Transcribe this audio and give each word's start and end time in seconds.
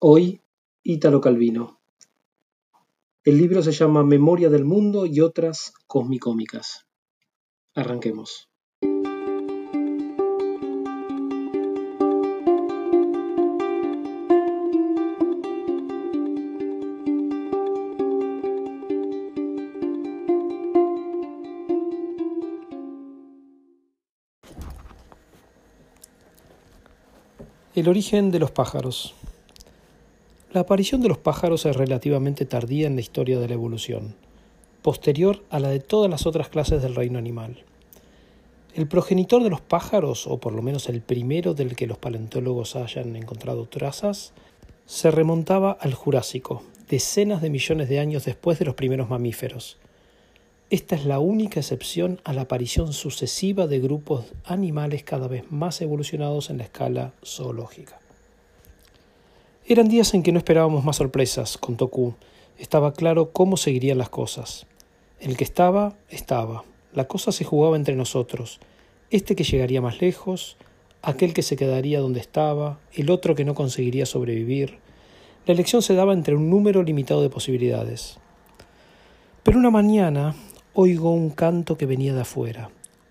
Hoy, 0.00 0.40
Ítalo 0.84 1.20
Calvino. 1.20 1.80
El 3.24 3.36
libro 3.36 3.64
se 3.64 3.72
llama 3.72 4.04
Memoria 4.04 4.48
del 4.48 4.64
Mundo 4.64 5.06
y 5.06 5.20
otras 5.20 5.72
cosmicómicas. 5.88 6.86
Arranquemos. 7.74 8.48
El 27.74 27.88
origen 27.88 28.30
de 28.30 28.38
los 28.38 28.52
pájaros. 28.52 29.17
La 30.52 30.60
aparición 30.60 31.02
de 31.02 31.08
los 31.08 31.18
pájaros 31.18 31.66
es 31.66 31.76
relativamente 31.76 32.46
tardía 32.46 32.86
en 32.86 32.94
la 32.94 33.02
historia 33.02 33.38
de 33.38 33.48
la 33.48 33.54
evolución, 33.54 34.14
posterior 34.80 35.44
a 35.50 35.58
la 35.60 35.68
de 35.68 35.80
todas 35.80 36.10
las 36.10 36.26
otras 36.26 36.48
clases 36.48 36.80
del 36.80 36.94
reino 36.94 37.18
animal. 37.18 37.64
El 38.74 38.88
progenitor 38.88 39.42
de 39.42 39.50
los 39.50 39.60
pájaros, 39.60 40.26
o 40.26 40.38
por 40.38 40.54
lo 40.54 40.62
menos 40.62 40.88
el 40.88 41.02
primero 41.02 41.52
del 41.52 41.76
que 41.76 41.86
los 41.86 41.98
paleontólogos 41.98 42.76
hayan 42.76 43.14
encontrado 43.16 43.66
trazas, 43.66 44.32
se 44.86 45.10
remontaba 45.10 45.72
al 45.72 45.92
Jurásico, 45.92 46.62
decenas 46.88 47.42
de 47.42 47.50
millones 47.50 47.88
de 47.90 47.98
años 47.98 48.24
después 48.24 48.58
de 48.58 48.64
los 48.64 48.74
primeros 48.74 49.10
mamíferos, 49.10 49.76
esta 50.70 50.96
es 50.96 51.06
la 51.06 51.18
única 51.18 51.60
excepción 51.60 52.20
a 52.24 52.34
la 52.34 52.42
aparición 52.42 52.92
sucesiva 52.92 53.66
de 53.66 53.80
grupos 53.80 54.26
animales 54.44 55.02
cada 55.02 55.26
vez 55.26 55.50
más 55.50 55.80
evolucionados 55.80 56.50
en 56.50 56.58
la 56.58 56.64
escala 56.64 57.14
zoológica. 57.24 57.98
Eran 59.70 59.90
días 59.90 60.14
en 60.14 60.22
que 60.22 60.32
no 60.32 60.38
esperábamos 60.38 60.82
más 60.82 60.96
sorpresas, 60.96 61.58
contó 61.58 61.88
Q. 61.88 62.14
Estaba 62.58 62.94
claro 62.94 63.32
cómo 63.32 63.58
seguirían 63.58 63.98
las 63.98 64.08
cosas. 64.08 64.66
El 65.20 65.36
que 65.36 65.44
estaba, 65.44 65.94
estaba. 66.08 66.64
La 66.94 67.06
cosa 67.06 67.32
se 67.32 67.44
jugaba 67.44 67.76
entre 67.76 67.94
nosotros. 67.94 68.60
Este 69.10 69.36
que 69.36 69.44
llegaría 69.44 69.82
más 69.82 70.00
lejos, 70.00 70.56
aquel 71.02 71.34
que 71.34 71.42
se 71.42 71.56
quedaría 71.56 72.00
donde 72.00 72.18
estaba, 72.18 72.78
el 72.94 73.10
otro 73.10 73.34
que 73.34 73.44
no 73.44 73.54
conseguiría 73.54 74.06
sobrevivir. 74.06 74.78
La 75.44 75.52
elección 75.52 75.82
se 75.82 75.92
daba 75.92 76.14
entre 76.14 76.34
un 76.34 76.48
número 76.48 76.82
limitado 76.82 77.20
de 77.20 77.28
posibilidades. 77.28 78.16
Pero 79.42 79.58
una 79.58 79.70
mañana, 79.70 80.34
oigo 80.72 81.10
un 81.12 81.28
canto 81.28 81.76
que 81.76 81.84
venía 81.84 82.14
de 82.14 82.22
afuera, 82.22 82.70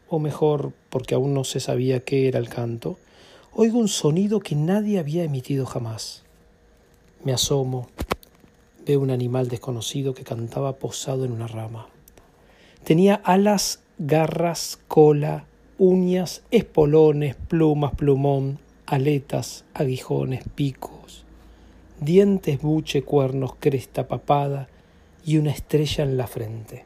o 0.10 0.18
mejor, 0.18 0.74
porque 0.90 1.14
aún 1.14 1.36
no 1.36 1.44
se 1.44 1.60
sabía 1.60 2.00
qué 2.00 2.28
era 2.28 2.40
el 2.40 2.50
canto, 2.50 2.98
oigo 3.54 3.78
un 3.78 3.90
sonido 3.90 4.40
que 4.40 4.56
nadie 4.56 4.98
había 4.98 5.24
emitido 5.24 5.68
jamás. 5.68 6.24
Me 7.28 7.34
asomo, 7.34 7.90
veo 8.86 9.02
un 9.02 9.12
animal 9.12 9.50
desconocido 9.50 10.14
que 10.14 10.24
cantaba 10.24 10.78
posado 10.78 11.26
en 11.26 11.34
una 11.34 11.48
rama. 11.48 11.90
Tenía 12.86 13.16
alas, 13.16 13.82
garras, 13.98 14.80
cola, 14.88 15.44
uñas, 15.78 16.44
espolones, 16.52 17.36
plumas, 17.36 17.94
plumón, 17.96 18.60
aletas, 18.86 19.66
aguijones, 19.74 20.46
picos, 20.56 21.26
dientes, 22.00 22.62
buche, 22.62 23.02
cuernos, 23.02 23.56
cresta, 23.60 24.08
papada 24.08 24.70
y 25.26 25.36
una 25.38 25.52
estrella 25.52 26.06
en 26.06 26.16
la 26.16 26.28
frente. 26.28 26.86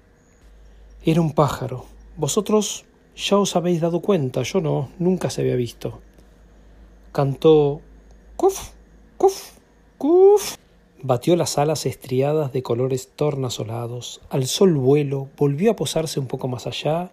Era 1.05 1.21
un 1.21 1.33
pájaro. 1.33 1.85
Vosotros 2.17 2.85
ya 3.15 3.37
os 3.37 3.55
habéis 3.55 3.79
dado 3.79 4.01
cuenta, 4.01 4.41
yo 4.41 4.59
no, 4.59 4.89
nunca 4.97 5.29
se 5.29 5.41
había 5.41 5.55
visto. 5.55 5.99
Cantó 7.11 7.81
cuf, 8.37 8.71
cuf, 9.17 9.60
Batió 11.03 11.35
las 11.35 11.57
alas 11.57 11.85
estriadas 11.85 12.53
de 12.53 12.63
colores 12.63 13.09
tornasolados, 13.15 14.21
alzó 14.29 14.65
el 14.65 14.75
vuelo, 14.75 15.29
volvió 15.37 15.71
a 15.71 15.75
posarse 15.75 16.19
un 16.19 16.27
poco 16.27 16.47
más 16.47 16.67
allá, 16.67 17.11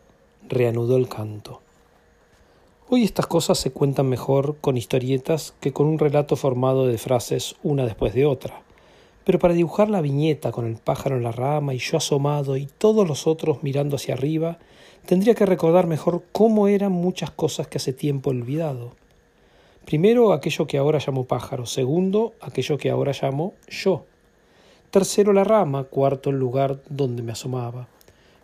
reanudó 0.48 0.96
el 0.96 1.08
canto. 1.08 1.60
Hoy 2.88 3.04
estas 3.04 3.26
cosas 3.26 3.58
se 3.58 3.72
cuentan 3.72 4.08
mejor 4.08 4.56
con 4.60 4.76
historietas 4.76 5.54
que 5.60 5.72
con 5.72 5.86
un 5.86 5.98
relato 5.98 6.36
formado 6.36 6.86
de 6.86 6.98
frases 6.98 7.56
una 7.62 7.84
después 7.84 8.14
de 8.14 8.26
otra 8.26 8.62
pero 9.28 9.38
para 9.38 9.52
dibujar 9.52 9.90
la 9.90 10.00
viñeta 10.00 10.52
con 10.52 10.64
el 10.64 10.76
pájaro 10.76 11.18
en 11.18 11.22
la 11.22 11.32
rama 11.32 11.74
y 11.74 11.78
yo 11.78 11.98
asomado 11.98 12.56
y 12.56 12.64
todos 12.64 13.06
los 13.06 13.26
otros 13.26 13.62
mirando 13.62 13.96
hacia 13.96 14.14
arriba, 14.14 14.56
tendría 15.04 15.34
que 15.34 15.44
recordar 15.44 15.86
mejor 15.86 16.22
cómo 16.32 16.66
eran 16.66 16.92
muchas 16.92 17.30
cosas 17.30 17.68
que 17.68 17.76
hace 17.76 17.92
tiempo 17.92 18.30
olvidado. 18.30 18.92
Primero, 19.88 20.34
aquello 20.34 20.66
que 20.66 20.76
ahora 20.76 20.98
llamo 20.98 21.24
pájaro. 21.24 21.64
Segundo, 21.64 22.34
aquello 22.42 22.76
que 22.76 22.90
ahora 22.90 23.12
llamo 23.18 23.54
yo. 23.68 24.04
Tercero, 24.90 25.32
la 25.32 25.44
rama. 25.44 25.84
Cuarto, 25.84 26.28
el 26.28 26.38
lugar 26.38 26.82
donde 26.90 27.22
me 27.22 27.32
asomaba. 27.32 27.88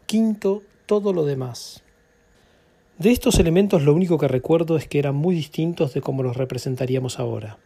Quinto, 0.07 0.63
todo 0.87 1.13
lo 1.13 1.27
demás. 1.27 1.83
De 2.97 3.11
estos 3.11 3.39
elementos 3.39 3.83
lo 3.83 3.93
único 3.93 4.17
que 4.17 4.27
recuerdo 4.27 4.79
es 4.79 4.89
que 4.89 4.99
eran 4.99 5.17
muy 5.17 5.35
distintos 5.35 5.93
de 5.93 6.01
cómo 6.01 6.23
los 6.23 6.39
representaríamos 6.39 7.19
ahora 7.19 7.59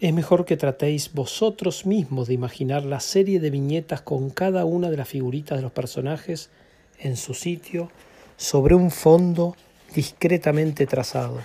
es 0.00 0.12
mejor 0.12 0.44
que 0.44 0.56
tratéis 0.56 1.12
vosotros 1.12 1.86
mismos 1.86 2.28
de 2.28 2.34
imaginar 2.34 2.84
la 2.84 3.00
serie 3.00 3.40
de 3.40 3.50
viñetas 3.50 4.02
con 4.02 4.30
cada 4.30 4.64
una 4.64 4.90
de 4.90 4.96
las 4.96 5.08
figuritas 5.08 5.58
de 5.58 5.62
los 5.62 5.72
personajes 5.72 6.50
en 6.98 7.16
su 7.16 7.32
sitio 7.34 7.90
sobre 8.36 8.74
un 8.74 8.90
fondo 8.90 9.56
discretamente 9.94 10.86
trazado, 10.86 11.40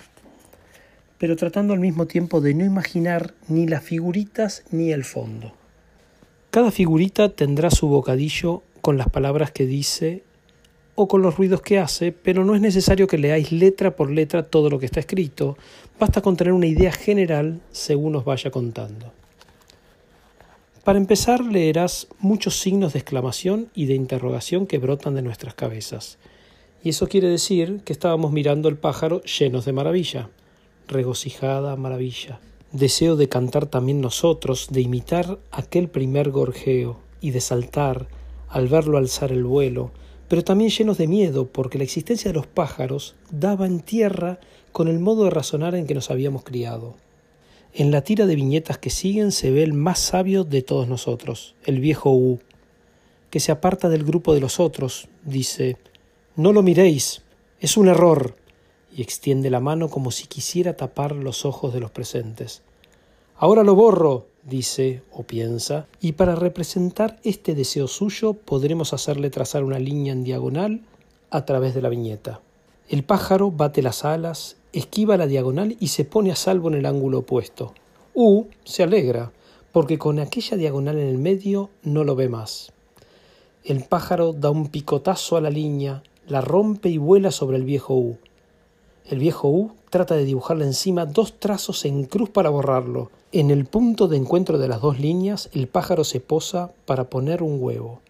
pero 1.19 1.35
tratando 1.35 1.74
al 1.74 1.80
mismo 1.80 2.07
tiempo 2.07 2.41
de 2.41 2.56
no 2.56 2.66
imaginar 2.66 3.35
ni 3.47 3.68
las 3.68 3.84
figuritas 3.84 4.63
ni 4.72 4.91
el 4.91 5.03
fondo. 5.03 5.53
Cada 6.50 6.72
figurita 6.72 7.30
tendrá 7.30 7.69
su 7.69 7.88
bocadillo 7.88 8.63
con 8.81 8.97
las 8.97 9.09
palabras 9.09 9.52
que 9.52 9.68
dice 9.68 10.24
o 10.96 11.07
con 11.07 11.22
los 11.22 11.38
ruidos 11.38 11.62
que 11.62 11.78
hace, 11.78 12.12
pero 12.12 12.44
no 12.44 12.56
es 12.56 12.62
necesario 12.62 13.07
que 13.07 13.18
leáis 13.18 13.52
letra 13.52 13.96
por 13.96 14.09
letra 14.09 14.44
todo 14.44 14.69
lo 14.69 14.80
que 14.80 14.85
está 14.85 15.00
escrito, 15.00 15.57
basta 16.00 16.22
con 16.22 16.35
tener 16.35 16.53
una 16.53 16.66
idea 16.66 16.91
general 16.91 17.62
según 17.72 18.16
os 18.16 18.25
vaya 18.25 18.50
contando. 18.50 19.13
Para 20.84 20.97
empezar, 20.97 21.41
leerás 21.41 22.07
muchos 22.19 22.59
signos 22.59 22.94
de 22.94 23.00
exclamación 23.00 23.69
y 23.75 23.86
de 23.86 23.94
interrogación 23.94 24.66
que 24.66 24.78
brotan 24.78 25.13
de 25.16 25.22
nuestras 25.22 25.53
cabezas. 25.53 26.18
Y 26.84 26.90
eso 26.90 27.07
quiere 27.07 27.28
decir 27.28 27.81
que 27.86 27.94
estábamos 27.94 28.31
mirando 28.31 28.69
el 28.69 28.78
pájaro 28.78 29.22
llenos 29.24 29.66
de 29.66 29.74
maravilla, 29.74 30.30
regocijada 30.89 31.75
maravilla. 31.75 32.39
Deseo 32.72 33.16
de 33.16 33.29
cantar 33.29 33.66
también 33.66 34.01
nosotros, 34.01 34.67
de 34.69 34.81
imitar 34.81 35.39
aquel 35.51 35.88
primer 35.89 36.29
gorjeo 36.29 37.00
y 37.22 37.31
de 37.31 37.41
saltar 37.41 38.07
al 38.50 38.67
verlo 38.67 38.97
alzar 38.97 39.31
el 39.31 39.44
vuelo, 39.44 39.91
pero 40.27 40.44
también 40.44 40.69
llenos 40.69 40.97
de 40.97 41.07
miedo, 41.07 41.47
porque 41.47 41.77
la 41.77 41.83
existencia 41.83 42.29
de 42.29 42.35
los 42.35 42.47
pájaros 42.47 43.16
daba 43.31 43.66
en 43.66 43.79
tierra 43.79 44.39
con 44.72 44.88
el 44.88 45.00
modo 45.00 45.23
de 45.23 45.31
razonar 45.31 45.75
en 45.75 45.88
que 45.88 45.95
nos 45.95 46.11
habíamos 46.11 46.44
criado. 46.44 46.95
En 47.73 47.91
la 47.91 48.03
tira 48.03 48.25
de 48.25 48.35
viñetas 48.35 48.77
que 48.77 48.89
siguen 48.89 49.31
se 49.31 49.51
ve 49.51 49.63
el 49.63 49.73
más 49.73 50.00
sabio 50.00 50.44
de 50.44 50.61
todos 50.61 50.88
nosotros, 50.88 51.56
el 51.66 51.79
viejo 51.79 52.11
U, 52.11 52.39
que 53.29 53.39
se 53.39 53.51
aparta 53.51 53.89
del 53.89 54.03
grupo 54.03 54.33
de 54.33 54.39
los 54.39 54.59
otros, 54.59 55.07
dice, 55.23 55.77
No 56.35 56.51
lo 56.51 56.63
miréis, 56.63 57.21
es 57.59 57.77
un 57.77 57.88
error, 57.88 58.35
y 58.99 59.01
extiende 59.01 59.49
la 59.49 59.61
mano 59.61 59.87
como 59.87 60.11
si 60.11 60.27
quisiera 60.27 60.75
tapar 60.75 61.15
los 61.15 61.45
ojos 61.45 61.73
de 61.73 61.79
los 61.79 61.89
presentes. 61.89 62.63
Ahora 63.37 63.63
lo 63.63 63.73
borro, 63.73 64.25
dice 64.43 65.03
o 65.13 65.23
piensa, 65.23 65.87
y 66.01 66.11
para 66.11 66.35
representar 66.35 67.17
este 67.23 67.55
deseo 67.55 67.88
suyo 67.88 68.33
podremos 68.33 68.91
hacerle 68.91 69.29
trazar 69.29 69.63
una 69.63 69.79
línea 69.79 70.11
en 70.11 70.25
diagonal 70.25 70.81
a 71.29 71.45
través 71.45 71.73
de 71.73 71.81
la 71.81 71.88
viñeta. 71.88 72.41
El 72.89 73.05
pájaro 73.05 73.51
bate 73.51 73.81
las 73.81 74.03
alas, 74.03 74.57
esquiva 74.73 75.15
la 75.15 75.27
diagonal 75.27 75.77
y 75.79 75.88
se 75.88 76.03
pone 76.03 76.33
a 76.33 76.35
salvo 76.35 76.67
en 76.67 76.73
el 76.73 76.85
ángulo 76.85 77.19
opuesto. 77.19 77.73
U 78.13 78.47
se 78.65 78.83
alegra, 78.83 79.31
porque 79.71 79.97
con 79.97 80.19
aquella 80.19 80.57
diagonal 80.57 80.97
en 80.97 81.07
el 81.07 81.19
medio 81.19 81.69
no 81.83 82.03
lo 82.03 82.18
ve 82.18 82.27
más. 82.27 82.74
El 83.63 83.81
pájaro 83.85 84.33
da 84.33 84.50
un 84.50 84.68
picotazo 84.68 85.38
a 85.38 85.41
la 85.41 85.51
línea, 85.51 86.03
la 86.27 86.41
rompe 86.41 86.89
y 86.89 86.97
vuela 86.97 87.31
sobre 87.31 87.56
el 87.56 87.63
viejo 87.63 87.95
U. 87.95 88.18
El 89.09 89.17
viejo 89.17 89.47
U 89.47 89.71
trata 89.89 90.13
de 90.13 90.23
dibujarle 90.23 90.65
encima 90.65 91.07
dos 91.07 91.39
trazos 91.39 91.83
en 91.85 92.03
cruz 92.03 92.29
para 92.29 92.51
borrarlo, 92.51 93.09
en 93.31 93.50
el 93.50 93.65
punto 93.65 94.07
de 94.07 94.17
encuentro 94.17 94.59
de 94.59 94.67
las 94.67 94.81
dos 94.81 95.00
líneas, 95.00 95.50
el 95.51 95.67
pájaro 95.67 96.03
se 96.03 96.19
posa 96.19 96.71
para 96.85 97.09
poner 97.09 97.41
un 97.41 97.57
huevo. 97.59 98.01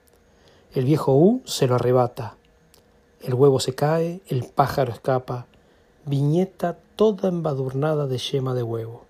El 0.74 0.84
viejo 0.84 1.16
U 1.16 1.42
se 1.46 1.68
lo 1.68 1.76
arrebata. 1.76 2.36
El 3.22 3.34
huevo 3.34 3.62
se 3.62 3.74
cae, 3.74 4.20
el 4.28 4.44
pájaro 4.44 4.92
escapa. 4.92 5.46
Viñeta 6.06 6.78
toda 6.98 7.30
embadurnada 7.30 8.06
de 8.06 8.18
yema 8.18 8.54
de 8.54 8.64
huevo. 8.64 9.06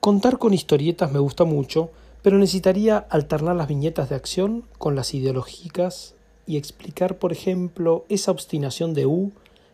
Contar 0.00 0.36
con 0.36 0.52
historietas 0.52 1.12
me 1.12 1.18
gusta 1.18 1.44
mucho, 1.44 1.88
pero 2.20 2.36
necesitaría 2.36 2.98
alternar 2.98 3.56
las 3.56 3.68
viñetas 3.68 4.10
de 4.10 4.16
acción 4.16 4.64
con 4.76 4.96
las 4.96 5.14
ideológicas 5.14 6.14
y 6.46 6.58
explicar, 6.58 7.16
por 7.16 7.32
ejemplo, 7.32 8.04
esa 8.10 8.32
obstinación 8.32 8.92
de 8.92 9.06
U 9.06 9.32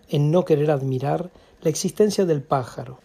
en 0.08 0.30
no 0.30 0.44
querer 0.44 0.70
admirar 0.70 1.30
la 1.62 1.70
existencia 1.70 2.24
del 2.24 2.42
pájaro, 2.42 3.00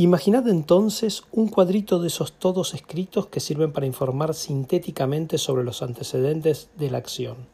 Imaginad 0.00 0.46
entonces 0.46 1.24
un 1.32 1.48
cuadrito 1.48 1.98
de 1.98 2.06
esos 2.06 2.32
todos 2.32 2.72
escritos 2.72 3.26
que 3.26 3.40
sirven 3.40 3.72
para 3.72 3.84
informar 3.84 4.32
sintéticamente 4.32 5.38
sobre 5.38 5.64
los 5.64 5.82
antecedentes 5.82 6.70
de 6.76 6.88
la 6.88 6.98
acción. 6.98 7.48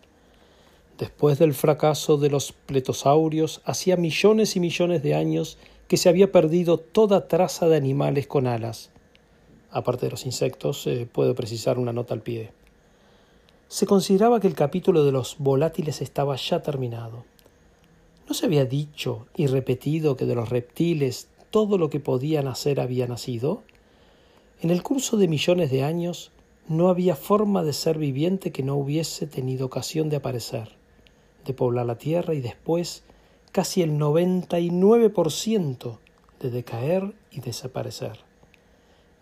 Después 0.99 1.39
del 1.39 1.55
fracaso 1.55 2.19
de 2.19 2.29
los 2.29 2.53
pletosaurios, 2.53 3.63
hacía 3.65 3.97
millones 3.97 4.57
y 4.57 4.61
millones 4.61 5.03
de 5.03 5.15
años 5.15 5.57
que 5.89 5.97
se 5.97 6.11
había 6.11 6.33
perdido 6.33 6.77
toda 6.77 7.29
traza 7.29 7.67
de 7.67 7.79
animales 7.79 8.27
con 8.27 8.47
alas. 8.47 8.91
Aparte 9.71 10.05
de 10.05 10.11
los 10.11 10.27
insectos, 10.27 10.87
eh, 10.87 11.09
puedo 11.11 11.35
precisar 11.35 11.79
una 11.79 11.95
nota 11.95 12.13
al 12.13 12.21
pie. 12.21 12.53
Se 13.69 13.87
consideraba 13.87 14.39
que 14.39 14.49
el 14.49 14.55
capítulo 14.55 15.03
de 15.05 15.13
los 15.13 15.37
volátiles 15.39 16.03
estaba 16.03 16.37
ya 16.37 16.61
terminado. 16.61 17.25
¿No 18.27 18.35
se 18.35 18.47
había 18.47 18.65
dicho 18.65 19.27
y 19.37 19.47
repetido 19.47 20.17
que 20.17 20.25
de 20.25 20.35
los 20.35 20.49
reptiles 20.49 21.29
todo 21.51 21.77
lo 21.77 21.91
que 21.91 22.01
podían 22.01 22.49
hacer 22.49 22.81
había 22.81 23.07
nacido? 23.07 23.63
En 24.63 24.71
el 24.71 24.83
curso 24.83 25.19
de 25.19 25.29
millones 25.29 25.71
de 25.71 25.85
años 25.85 26.31
no 26.67 26.89
había 26.89 27.17
forma 27.17 27.63
de 27.63 27.75
ser 27.75 27.99
viviente 27.99 28.51
que 28.51 28.63
no 28.63 28.77
hubiese 28.77 29.27
tenido 29.27 29.67
ocasión 29.67 30.09
de 30.09 30.17
aparecer, 30.17 30.71
de 31.45 31.53
poblar 31.53 31.85
la 31.85 31.99
tierra 31.99 32.33
y 32.33 32.41
después 32.41 33.03
casi 33.53 33.83
el 33.83 33.99
99% 33.99 35.99
de 36.41 36.51
decaer 36.51 37.13
y 37.31 37.41
desaparecer. 37.41 38.21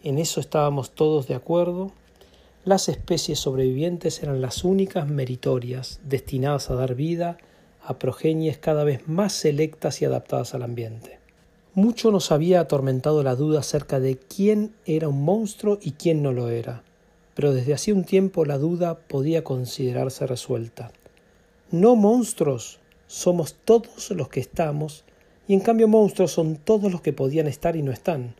En 0.04 0.18
eso 0.18 0.38
estábamos 0.38 0.92
todos 0.92 1.26
de 1.26 1.34
acuerdo. 1.34 1.90
Las 2.64 2.88
especies 2.88 3.40
sobrevivientes 3.40 4.22
eran 4.22 4.40
las 4.40 4.62
únicas 4.62 5.08
meritorias, 5.08 5.98
destinadas 6.04 6.70
a 6.70 6.76
dar 6.76 6.94
vida 6.94 7.30
a 7.30 7.51
progenies 7.98 8.58
cada 8.58 8.84
vez 8.84 9.08
más 9.08 9.32
selectas 9.32 10.02
y 10.02 10.04
adaptadas 10.04 10.54
al 10.54 10.62
ambiente. 10.62 11.18
Mucho 11.74 12.10
nos 12.10 12.30
había 12.32 12.60
atormentado 12.60 13.22
la 13.22 13.34
duda 13.34 13.60
acerca 13.60 13.98
de 13.98 14.18
quién 14.18 14.74
era 14.84 15.08
un 15.08 15.22
monstruo 15.22 15.78
y 15.80 15.92
quién 15.92 16.22
no 16.22 16.32
lo 16.32 16.48
era, 16.48 16.82
pero 17.34 17.52
desde 17.52 17.74
hacía 17.74 17.94
un 17.94 18.04
tiempo 18.04 18.44
la 18.44 18.58
duda 18.58 18.98
podía 18.98 19.42
considerarse 19.42 20.26
resuelta. 20.26 20.92
No 21.70 21.96
monstruos 21.96 22.78
somos 23.06 23.54
todos 23.64 24.10
los 24.10 24.28
que 24.28 24.40
estamos, 24.40 25.04
y 25.48 25.54
en 25.54 25.60
cambio 25.60 25.88
monstruos 25.88 26.32
son 26.32 26.56
todos 26.56 26.92
los 26.92 27.00
que 27.00 27.12
podían 27.12 27.46
estar 27.46 27.74
y 27.74 27.82
no 27.82 27.90
están, 27.90 28.34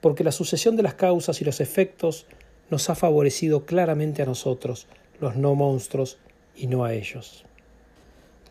porque 0.00 0.24
la 0.24 0.32
sucesión 0.32 0.76
de 0.76 0.82
las 0.82 0.94
causas 0.94 1.40
y 1.40 1.44
los 1.44 1.60
efectos 1.60 2.26
nos 2.70 2.90
ha 2.90 2.94
favorecido 2.94 3.64
claramente 3.64 4.22
a 4.22 4.26
nosotros, 4.26 4.86
los 5.20 5.36
no 5.36 5.54
monstruos, 5.54 6.18
y 6.56 6.66
no 6.66 6.84
a 6.84 6.92
ellos. 6.92 7.44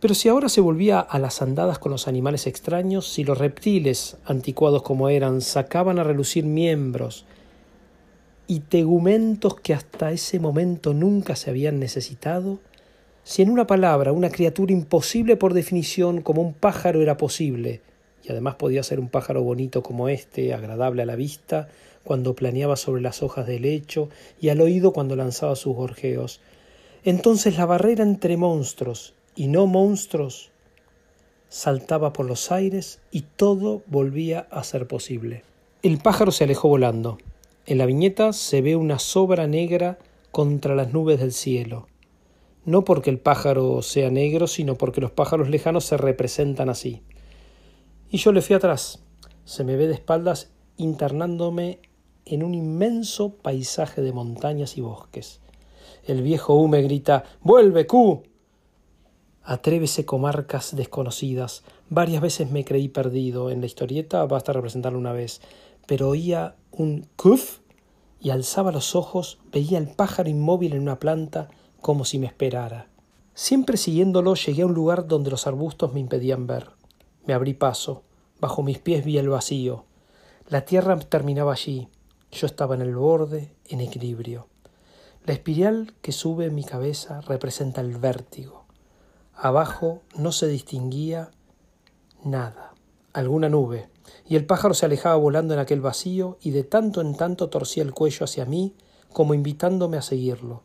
Pero 0.01 0.15
si 0.15 0.29
ahora 0.29 0.49
se 0.49 0.61
volvía 0.61 0.99
a 0.99 1.19
las 1.19 1.43
andadas 1.43 1.77
con 1.77 1.91
los 1.91 2.07
animales 2.07 2.47
extraños, 2.47 3.07
si 3.07 3.23
los 3.23 3.37
reptiles, 3.37 4.17
anticuados 4.25 4.81
como 4.81 5.09
eran, 5.09 5.41
sacaban 5.41 5.99
a 5.99 6.03
relucir 6.03 6.43
miembros 6.43 7.25
y 8.47 8.61
tegumentos 8.61 9.59
que 9.59 9.75
hasta 9.75 10.11
ese 10.11 10.39
momento 10.39 10.95
nunca 10.95 11.35
se 11.35 11.51
habían 11.51 11.79
necesitado, 11.79 12.57
si 13.23 13.43
en 13.43 13.51
una 13.51 13.67
palabra 13.67 14.11
una 14.11 14.31
criatura 14.31 14.73
imposible 14.73 15.35
por 15.35 15.53
definición 15.53 16.23
como 16.23 16.41
un 16.41 16.53
pájaro 16.53 17.03
era 17.03 17.17
posible, 17.17 17.81
y 18.23 18.31
además 18.31 18.55
podía 18.55 18.81
ser 18.81 18.99
un 18.99 19.07
pájaro 19.07 19.43
bonito 19.43 19.83
como 19.83 20.09
este, 20.09 20.55
agradable 20.55 21.03
a 21.03 21.05
la 21.05 21.15
vista, 21.15 21.69
cuando 22.03 22.33
planeaba 22.33 22.75
sobre 22.75 23.03
las 23.03 23.21
hojas 23.21 23.45
del 23.45 23.61
lecho 23.61 24.09
y 24.39 24.49
al 24.49 24.61
oído 24.61 24.93
cuando 24.93 25.15
lanzaba 25.15 25.55
sus 25.55 25.75
gorjeos, 25.75 26.41
entonces 27.03 27.55
la 27.55 27.67
barrera 27.67 28.03
entre 28.03 28.35
monstruos 28.35 29.13
y 29.35 29.47
no 29.47 29.67
monstruos 29.67 30.51
saltaba 31.51 32.13
por 32.13 32.25
los 32.25 32.51
aires 32.51 33.01
y 33.11 33.23
todo 33.23 33.83
volvía 33.87 34.47
a 34.51 34.63
ser 34.63 34.87
posible. 34.87 35.43
El 35.83 35.97
pájaro 35.97 36.31
se 36.31 36.45
alejó 36.45 36.69
volando. 36.69 37.17
En 37.65 37.77
la 37.77 37.85
viñeta 37.85 38.31
se 38.31 38.61
ve 38.61 38.77
una 38.77 38.99
sobra 38.99 39.47
negra 39.47 39.99
contra 40.31 40.75
las 40.75 40.93
nubes 40.93 41.19
del 41.19 41.33
cielo. 41.33 41.87
No 42.63 42.83
porque 42.85 43.09
el 43.09 43.19
pájaro 43.19 43.81
sea 43.81 44.09
negro, 44.09 44.47
sino 44.47 44.75
porque 44.75 45.01
los 45.01 45.11
pájaros 45.11 45.49
lejanos 45.49 45.83
se 45.83 45.97
representan 45.97 46.69
así. 46.69 47.01
Y 48.09 48.17
yo 48.17 48.31
le 48.31 48.41
fui 48.41 48.55
atrás. 48.55 49.03
Se 49.43 49.65
me 49.65 49.75
ve 49.75 49.87
de 49.87 49.95
espaldas 49.95 50.51
internándome 50.77 51.79
en 52.25 52.43
un 52.43 52.53
inmenso 52.53 53.33
paisaje 53.35 54.01
de 54.01 54.13
montañas 54.13 54.77
y 54.77 54.81
bosques. 54.81 55.41
El 56.05 56.21
viejo 56.21 56.55
U 56.55 56.67
me 56.67 56.81
grita 56.81 57.25
¡Vuelve, 57.41 57.85
Q! 57.85 58.23
Atrévese 59.43 60.05
comarcas 60.05 60.75
desconocidas. 60.75 61.63
Varias 61.89 62.21
veces 62.21 62.51
me 62.51 62.63
creí 62.63 62.87
perdido. 62.87 63.49
En 63.49 63.59
la 63.59 63.65
historieta 63.65 64.25
basta 64.25 64.53
representarlo 64.53 64.99
una 64.99 65.13
vez. 65.13 65.41
Pero 65.87 66.09
oía 66.09 66.55
un 66.71 67.07
cuf 67.15 67.59
y 68.19 68.29
alzaba 68.29 68.71
los 68.71 68.95
ojos, 68.95 69.39
veía 69.51 69.79
el 69.79 69.87
pájaro 69.87 70.29
inmóvil 70.29 70.73
en 70.73 70.83
una 70.83 70.99
planta 70.99 71.49
como 71.81 72.05
si 72.05 72.19
me 72.19 72.27
esperara. 72.27 72.87
Siempre 73.33 73.77
siguiéndolo 73.77 74.35
llegué 74.35 74.61
a 74.61 74.67
un 74.67 74.75
lugar 74.75 75.07
donde 75.07 75.31
los 75.31 75.47
arbustos 75.47 75.93
me 75.93 75.99
impedían 75.99 76.45
ver. 76.45 76.69
Me 77.25 77.33
abrí 77.33 77.53
paso. 77.53 78.03
Bajo 78.39 78.61
mis 78.61 78.79
pies 78.79 79.03
vi 79.03 79.17
el 79.17 79.29
vacío. 79.29 79.85
La 80.49 80.65
tierra 80.65 80.99
terminaba 80.99 81.53
allí. 81.53 81.87
Yo 82.31 82.45
estaba 82.45 82.75
en 82.75 82.81
el 82.81 82.95
borde, 82.95 83.55
en 83.67 83.81
equilibrio. 83.81 84.47
La 85.25 85.33
espiral 85.33 85.93
que 86.01 86.11
sube 86.11 86.49
mi 86.49 86.63
cabeza 86.63 87.21
representa 87.21 87.81
el 87.81 87.97
vértigo. 87.97 88.60
Abajo 89.43 90.03
no 90.15 90.31
se 90.31 90.47
distinguía 90.47 91.31
nada, 92.23 92.75
alguna 93.11 93.49
nube, 93.49 93.89
y 94.29 94.35
el 94.35 94.45
pájaro 94.45 94.75
se 94.75 94.85
alejaba 94.85 95.15
volando 95.15 95.55
en 95.55 95.59
aquel 95.59 95.81
vacío 95.81 96.37
y 96.41 96.51
de 96.51 96.63
tanto 96.63 97.01
en 97.01 97.15
tanto 97.15 97.49
torcía 97.49 97.81
el 97.81 97.91
cuello 97.91 98.25
hacia 98.25 98.45
mí 98.45 98.75
como 99.11 99.33
invitándome 99.33 99.97
a 99.97 100.03
seguirlo. 100.03 100.61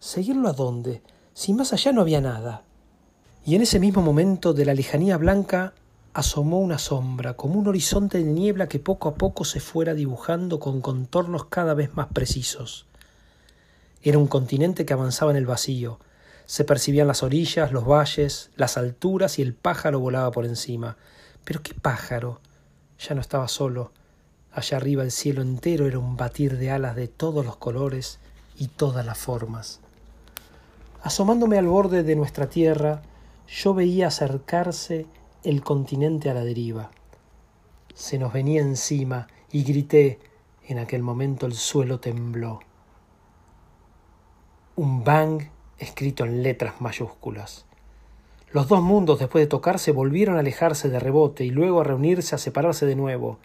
¿Seguirlo 0.00 0.50
a 0.50 0.52
dónde? 0.52 1.02
Si 1.32 1.54
más 1.54 1.72
allá 1.72 1.92
no 1.92 2.02
había 2.02 2.20
nada. 2.20 2.64
Y 3.46 3.54
en 3.54 3.62
ese 3.62 3.80
mismo 3.80 4.02
momento 4.02 4.52
de 4.52 4.66
la 4.66 4.74
lejanía 4.74 5.16
blanca 5.16 5.72
asomó 6.12 6.58
una 6.60 6.76
sombra, 6.76 7.38
como 7.38 7.58
un 7.58 7.68
horizonte 7.68 8.18
de 8.18 8.24
niebla 8.24 8.68
que 8.68 8.80
poco 8.80 9.08
a 9.08 9.14
poco 9.14 9.46
se 9.46 9.60
fuera 9.60 9.94
dibujando 9.94 10.60
con 10.60 10.82
contornos 10.82 11.46
cada 11.46 11.72
vez 11.72 11.94
más 11.94 12.08
precisos. 12.08 12.84
Era 14.02 14.18
un 14.18 14.26
continente 14.26 14.84
que 14.84 14.92
avanzaba 14.92 15.30
en 15.30 15.38
el 15.38 15.46
vacío, 15.46 16.00
se 16.50 16.64
percibían 16.64 17.06
las 17.06 17.22
orillas, 17.22 17.70
los 17.70 17.86
valles, 17.86 18.50
las 18.56 18.76
alturas 18.76 19.38
y 19.38 19.42
el 19.42 19.54
pájaro 19.54 20.00
volaba 20.00 20.32
por 20.32 20.44
encima. 20.44 20.96
Pero 21.44 21.62
qué 21.62 21.74
pájaro. 21.74 22.40
Ya 22.98 23.14
no 23.14 23.20
estaba 23.20 23.46
solo. 23.46 23.92
Allá 24.50 24.78
arriba 24.78 25.04
el 25.04 25.12
cielo 25.12 25.42
entero 25.42 25.86
era 25.86 26.00
un 26.00 26.16
batir 26.16 26.58
de 26.58 26.72
alas 26.72 26.96
de 26.96 27.06
todos 27.06 27.46
los 27.46 27.56
colores 27.56 28.18
y 28.58 28.66
todas 28.66 29.06
las 29.06 29.16
formas. 29.16 29.78
Asomándome 31.04 31.56
al 31.56 31.68
borde 31.68 32.02
de 32.02 32.16
nuestra 32.16 32.48
tierra, 32.48 33.02
yo 33.46 33.72
veía 33.72 34.08
acercarse 34.08 35.06
el 35.44 35.62
continente 35.62 36.30
a 36.30 36.34
la 36.34 36.42
deriva. 36.42 36.90
Se 37.94 38.18
nos 38.18 38.32
venía 38.32 38.60
encima 38.60 39.28
y 39.52 39.62
grité. 39.62 40.18
En 40.66 40.80
aquel 40.80 41.04
momento 41.04 41.46
el 41.46 41.54
suelo 41.54 42.00
tembló. 42.00 42.58
Un 44.74 45.04
bang 45.04 45.42
escrito 45.80 46.24
en 46.24 46.44
letras 46.44 46.80
mayúsculas. 46.80 47.64
Los 48.52 48.68
dos 48.68 48.82
mundos, 48.82 49.18
después 49.18 49.42
de 49.42 49.48
tocarse, 49.48 49.92
volvieron 49.92 50.36
a 50.36 50.40
alejarse 50.40 50.88
de 50.88 51.00
rebote 51.00 51.44
y 51.44 51.50
luego 51.50 51.80
a 51.80 51.84
reunirse, 51.84 52.34
a 52.34 52.38
separarse 52.38 52.86
de 52.86 52.96
nuevo. 52.96 53.38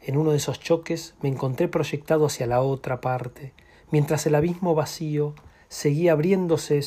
En 0.00 0.16
uno 0.16 0.30
de 0.30 0.38
esos 0.38 0.60
choques 0.60 1.14
me 1.22 1.28
encontré 1.28 1.68
proyectado 1.68 2.26
hacia 2.26 2.46
la 2.46 2.60
otra 2.60 3.00
parte, 3.00 3.52
mientras 3.90 4.26
el 4.26 4.34
abismo 4.34 4.74
vacío 4.74 5.34
seguía 5.68 6.12
abriéndose 6.12 6.80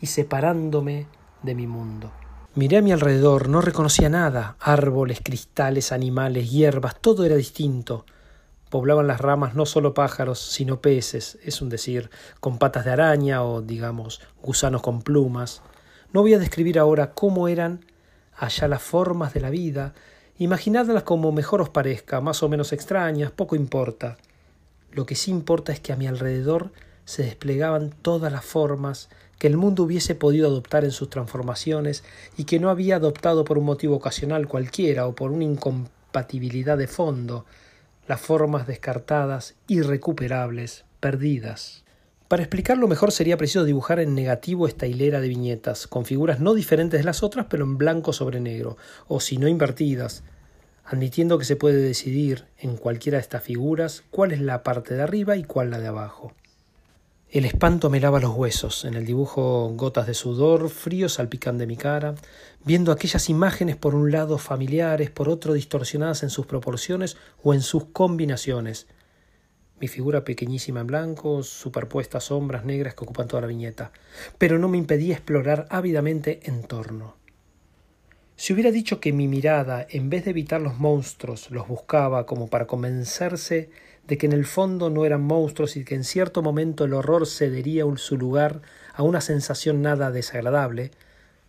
y 0.00 0.06
separándome 0.06 1.06
de 1.42 1.54
mi 1.54 1.66
mundo. 1.66 2.10
Miré 2.54 2.78
a 2.78 2.82
mi 2.82 2.92
alrededor, 2.92 3.48
no 3.48 3.60
reconocía 3.60 4.08
nada, 4.08 4.56
árboles, 4.60 5.20
cristales, 5.22 5.90
animales, 5.90 6.50
hierbas, 6.50 7.00
todo 7.00 7.24
era 7.24 7.36
distinto. 7.36 8.04
Poblaban 8.72 9.06
las 9.06 9.20
ramas 9.20 9.54
no 9.54 9.66
solo 9.66 9.92
pájaros, 9.92 10.38
sino 10.38 10.80
peces, 10.80 11.36
es 11.44 11.60
un 11.60 11.68
decir, 11.68 12.08
con 12.40 12.56
patas 12.56 12.86
de 12.86 12.92
araña 12.92 13.44
o, 13.44 13.60
digamos, 13.60 14.22
gusanos 14.42 14.80
con 14.80 15.02
plumas. 15.02 15.60
No 16.14 16.22
voy 16.22 16.32
a 16.32 16.38
describir 16.38 16.78
ahora 16.78 17.10
cómo 17.10 17.48
eran 17.48 17.84
allá 18.34 18.68
las 18.68 18.80
formas 18.80 19.34
de 19.34 19.40
la 19.40 19.50
vida, 19.50 19.92
imaginadlas 20.38 21.02
como 21.02 21.32
mejor 21.32 21.60
os 21.60 21.68
parezca, 21.68 22.22
más 22.22 22.42
o 22.42 22.48
menos 22.48 22.72
extrañas, 22.72 23.30
poco 23.30 23.56
importa. 23.56 24.16
Lo 24.90 25.04
que 25.04 25.16
sí 25.16 25.30
importa 25.30 25.70
es 25.74 25.80
que 25.80 25.92
a 25.92 25.96
mi 25.96 26.06
alrededor 26.06 26.72
se 27.04 27.24
desplegaban 27.24 27.94
todas 28.00 28.32
las 28.32 28.46
formas 28.46 29.10
que 29.38 29.48
el 29.48 29.58
mundo 29.58 29.82
hubiese 29.82 30.14
podido 30.14 30.46
adoptar 30.46 30.84
en 30.84 30.92
sus 30.92 31.10
transformaciones 31.10 32.04
y 32.38 32.44
que 32.44 32.58
no 32.58 32.70
había 32.70 32.96
adoptado 32.96 33.44
por 33.44 33.58
un 33.58 33.66
motivo 33.66 33.96
ocasional 33.96 34.48
cualquiera 34.48 35.06
o 35.06 35.14
por 35.14 35.30
una 35.30 35.44
incompatibilidad 35.44 36.78
de 36.78 36.86
fondo, 36.86 37.44
las 38.12 38.20
formas 38.20 38.66
descartadas, 38.66 39.54
irrecuperables, 39.68 40.84
perdidas. 41.00 41.82
Para 42.28 42.42
explicarlo 42.42 42.86
mejor 42.86 43.10
sería 43.10 43.38
preciso 43.38 43.64
dibujar 43.64 44.00
en 44.00 44.14
negativo 44.14 44.68
esta 44.68 44.86
hilera 44.86 45.22
de 45.22 45.28
viñetas, 45.28 45.86
con 45.86 46.04
figuras 46.04 46.38
no 46.38 46.52
diferentes 46.52 47.00
de 47.00 47.04
las 47.04 47.22
otras, 47.22 47.46
pero 47.48 47.64
en 47.64 47.78
blanco 47.78 48.12
sobre 48.12 48.38
negro, 48.38 48.76
o 49.08 49.18
si 49.18 49.38
no 49.38 49.48
invertidas. 49.48 50.24
admitiendo 50.84 51.38
que 51.38 51.46
se 51.46 51.56
puede 51.56 51.78
decidir 51.78 52.44
en 52.58 52.76
cualquiera 52.76 53.16
de 53.16 53.22
estas 53.22 53.44
figuras 53.44 54.04
cuál 54.10 54.32
es 54.32 54.42
la 54.42 54.62
parte 54.62 54.92
de 54.94 55.00
arriba 55.00 55.36
y 55.36 55.44
cuál 55.44 55.70
la 55.70 55.78
de 55.78 55.86
abajo. 55.86 56.34
El 57.32 57.46
espanto 57.46 57.88
me 57.88 57.98
lava 57.98 58.20
los 58.20 58.34
huesos, 58.34 58.84
en 58.84 58.92
el 58.92 59.06
dibujo 59.06 59.72
gotas 59.74 60.06
de 60.06 60.12
sudor, 60.12 60.68
frío 60.68 61.08
salpican 61.08 61.56
de 61.56 61.66
mi 61.66 61.78
cara, 61.78 62.14
viendo 62.62 62.92
aquellas 62.92 63.30
imágenes 63.30 63.76
por 63.76 63.94
un 63.94 64.12
lado 64.12 64.36
familiares, 64.36 65.08
por 65.08 65.30
otro 65.30 65.54
distorsionadas 65.54 66.22
en 66.22 66.28
sus 66.28 66.44
proporciones 66.44 67.16
o 67.42 67.54
en 67.54 67.62
sus 67.62 67.86
combinaciones. 67.86 68.86
Mi 69.80 69.88
figura 69.88 70.24
pequeñísima 70.24 70.80
en 70.80 70.88
blanco, 70.88 71.42
superpuestas 71.42 72.24
sombras 72.24 72.66
negras 72.66 72.94
que 72.94 73.04
ocupan 73.04 73.28
toda 73.28 73.40
la 73.40 73.46
viñeta, 73.46 73.92
pero 74.36 74.58
no 74.58 74.68
me 74.68 74.76
impedía 74.76 75.14
explorar 75.14 75.66
ávidamente 75.70 76.40
en 76.42 76.64
torno. 76.64 77.16
Si 78.36 78.52
hubiera 78.52 78.70
dicho 78.70 79.00
que 79.00 79.14
mi 79.14 79.26
mirada, 79.26 79.86
en 79.88 80.10
vez 80.10 80.26
de 80.26 80.32
evitar 80.32 80.60
los 80.60 80.78
monstruos, 80.78 81.50
los 81.50 81.66
buscaba 81.66 82.26
como 82.26 82.48
para 82.48 82.66
convencerse 82.66 83.70
de 84.06 84.18
que 84.18 84.26
en 84.26 84.32
el 84.32 84.44
fondo 84.44 84.90
no 84.90 85.04
eran 85.04 85.22
monstruos 85.22 85.76
y 85.76 85.84
que 85.84 85.94
en 85.94 86.04
cierto 86.04 86.42
momento 86.42 86.84
el 86.84 86.94
horror 86.94 87.26
cedería 87.26 87.84
su 87.96 88.16
lugar 88.16 88.62
a 88.94 89.02
una 89.02 89.20
sensación 89.20 89.82
nada 89.82 90.10
desagradable, 90.10 90.90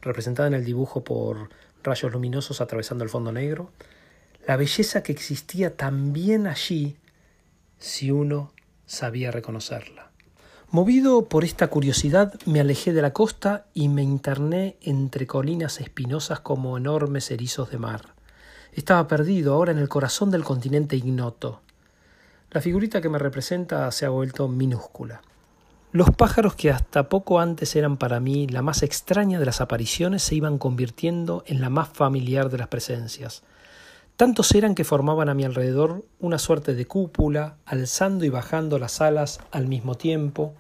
representada 0.02 0.48
en 0.48 0.54
el 0.54 0.66
dibujo 0.66 1.04
por 1.04 1.50
rayos 1.84 2.12
luminosos 2.12 2.62
atravesando 2.62 3.04
el 3.04 3.10
fondo 3.10 3.32
negro, 3.32 3.72
la 4.48 4.58
belleza 4.58 5.04
que 5.04 5.12
existía 5.12 5.76
también 5.76 6.48
allí 6.48 6.98
si 7.78 8.12
uno 8.12 8.54
sabía 8.86 9.32
reconocerla. 9.32 10.12
Movido 10.70 11.26
por 11.30 11.44
esta 11.44 11.68
curiosidad, 11.68 12.34
me 12.46 12.60
alejé 12.60 12.94
de 12.94 13.02
la 13.04 13.14
costa 13.14 13.68
y 13.74 13.90
me 13.90 14.02
interné 14.02 14.76
entre 14.82 15.28
colinas 15.28 15.80
espinosas 15.80 16.40
como 16.40 16.78
enormes 16.78 17.30
erizos 17.30 17.70
de 17.70 17.78
mar. 17.78 18.16
Estaba 18.74 19.08
perdido 19.08 19.54
ahora 19.54 19.72
en 19.72 19.78
el 19.78 19.88
corazón 19.88 20.32
del 20.32 20.44
continente 20.44 20.96
ignoto. 20.96 21.62
La 22.54 22.62
figurita 22.62 23.02
que 23.02 23.10
me 23.10 23.18
representa 23.18 23.92
se 23.92 24.06
ha 24.06 24.10
vuelto 24.10 24.48
minúscula. 24.48 25.24
Los 25.92 26.12
pájaros 26.12 26.54
que 26.54 26.70
hasta 26.70 27.10
poco 27.10 27.40
antes 27.40 27.76
eran 27.76 27.98
para 27.98 28.20
mí 28.20 28.46
la 28.46 28.62
más 28.62 28.84
extraña 28.84 29.40
de 29.40 29.46
las 29.48 29.60
apariciones 29.60 30.22
se 30.22 30.36
iban 30.36 30.60
convirtiendo 30.60 31.44
en 31.48 31.62
la 31.62 31.72
más 31.72 31.90
familiar 31.90 32.52
de 32.52 32.60
las 32.60 32.68
presencias. 32.68 33.42
Tantos 34.18 34.54
eran 34.54 34.76
que 34.76 34.84
formaban 34.84 35.30
a 35.30 35.34
mi 35.34 35.46
alrededor 35.46 36.06
una 36.20 36.38
suerte 36.38 36.76
de 36.76 36.86
cúpula, 36.86 37.58
alzando 37.66 38.24
y 38.24 38.30
bajando 38.30 38.78
las 38.78 39.02
alas 39.02 39.40
al 39.52 39.66
mismo 39.66 39.96
tiempo, 39.96 40.54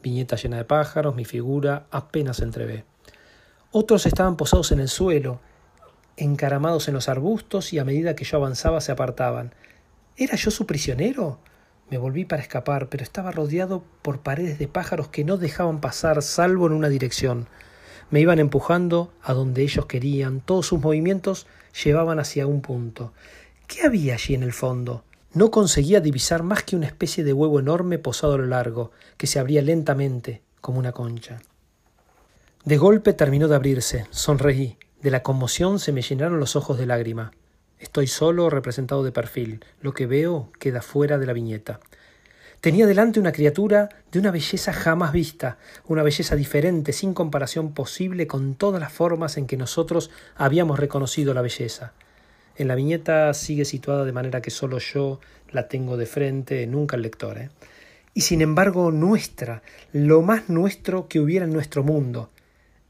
viñeta 0.00 0.36
llena 0.36 0.58
de 0.58 0.64
pájaros, 0.64 1.16
mi 1.16 1.24
figura 1.24 1.86
apenas 1.90 2.38
entrevé. 2.38 2.84
Otros 3.72 4.06
estaban 4.06 4.36
posados 4.36 4.70
en 4.70 4.78
el 4.78 4.88
suelo, 4.88 5.40
encaramados 6.16 6.86
en 6.86 6.94
los 6.94 7.08
arbustos 7.08 7.72
y 7.72 7.80
a 7.80 7.84
medida 7.84 8.14
que 8.14 8.24
yo 8.24 8.36
avanzaba 8.36 8.80
se 8.80 8.92
apartaban, 8.92 9.52
¿Era 10.16 10.36
yo 10.36 10.50
su 10.50 10.66
prisionero? 10.66 11.38
Me 11.90 11.98
volví 11.98 12.24
para 12.24 12.42
escapar, 12.42 12.88
pero 12.88 13.02
estaba 13.02 13.32
rodeado 13.32 13.82
por 14.02 14.20
paredes 14.20 14.58
de 14.58 14.68
pájaros 14.68 15.08
que 15.08 15.24
no 15.24 15.36
dejaban 15.36 15.80
pasar 15.80 16.22
salvo 16.22 16.66
en 16.66 16.72
una 16.72 16.88
dirección. 16.88 17.48
Me 18.10 18.20
iban 18.20 18.38
empujando 18.38 19.12
a 19.22 19.32
donde 19.32 19.62
ellos 19.62 19.86
querían, 19.86 20.40
todos 20.40 20.66
sus 20.66 20.80
movimientos 20.80 21.46
llevaban 21.82 22.18
hacia 22.18 22.46
un 22.46 22.60
punto. 22.60 23.12
¿Qué 23.66 23.82
había 23.86 24.14
allí 24.14 24.34
en 24.34 24.42
el 24.42 24.52
fondo? 24.52 25.04
No 25.32 25.50
conseguía 25.50 26.00
divisar 26.00 26.42
más 26.42 26.62
que 26.62 26.76
una 26.76 26.86
especie 26.86 27.24
de 27.24 27.32
huevo 27.32 27.58
enorme 27.58 27.98
posado 27.98 28.34
a 28.34 28.38
lo 28.38 28.46
largo, 28.46 28.90
que 29.16 29.26
se 29.26 29.38
abría 29.38 29.62
lentamente, 29.62 30.42
como 30.60 30.78
una 30.78 30.92
concha. 30.92 31.40
De 32.66 32.76
golpe 32.76 33.14
terminó 33.14 33.48
de 33.48 33.56
abrirse, 33.56 34.06
sonreí. 34.10 34.76
De 35.00 35.10
la 35.10 35.22
conmoción 35.22 35.78
se 35.78 35.90
me 35.90 36.02
llenaron 36.02 36.38
los 36.38 36.54
ojos 36.54 36.78
de 36.78 36.86
lágrima. 36.86 37.32
Estoy 37.82 38.06
solo 38.06 38.48
representado 38.48 39.02
de 39.02 39.10
perfil. 39.10 39.64
Lo 39.80 39.92
que 39.92 40.06
veo 40.06 40.50
queda 40.60 40.82
fuera 40.82 41.18
de 41.18 41.26
la 41.26 41.32
viñeta. 41.32 41.80
Tenía 42.60 42.86
delante 42.86 43.18
una 43.18 43.32
criatura 43.32 43.88
de 44.12 44.20
una 44.20 44.30
belleza 44.30 44.72
jamás 44.72 45.10
vista, 45.12 45.58
una 45.88 46.04
belleza 46.04 46.36
diferente, 46.36 46.92
sin 46.92 47.12
comparación 47.12 47.74
posible 47.74 48.28
con 48.28 48.54
todas 48.54 48.80
las 48.80 48.92
formas 48.92 49.36
en 49.36 49.48
que 49.48 49.56
nosotros 49.56 50.12
habíamos 50.36 50.78
reconocido 50.78 51.34
la 51.34 51.42
belleza. 51.42 51.92
En 52.56 52.68
la 52.68 52.76
viñeta 52.76 53.34
sigue 53.34 53.64
situada 53.64 54.04
de 54.04 54.12
manera 54.12 54.40
que 54.40 54.52
solo 54.52 54.78
yo 54.78 55.18
la 55.50 55.66
tengo 55.66 55.96
de 55.96 56.06
frente, 56.06 56.64
nunca 56.68 56.94
el 56.94 57.02
lector. 57.02 57.36
¿eh? 57.36 57.50
Y 58.14 58.20
sin 58.20 58.42
embargo 58.42 58.92
nuestra, 58.92 59.60
lo 59.92 60.22
más 60.22 60.48
nuestro 60.48 61.08
que 61.08 61.18
hubiera 61.18 61.46
en 61.46 61.52
nuestro 61.52 61.82
mundo, 61.82 62.30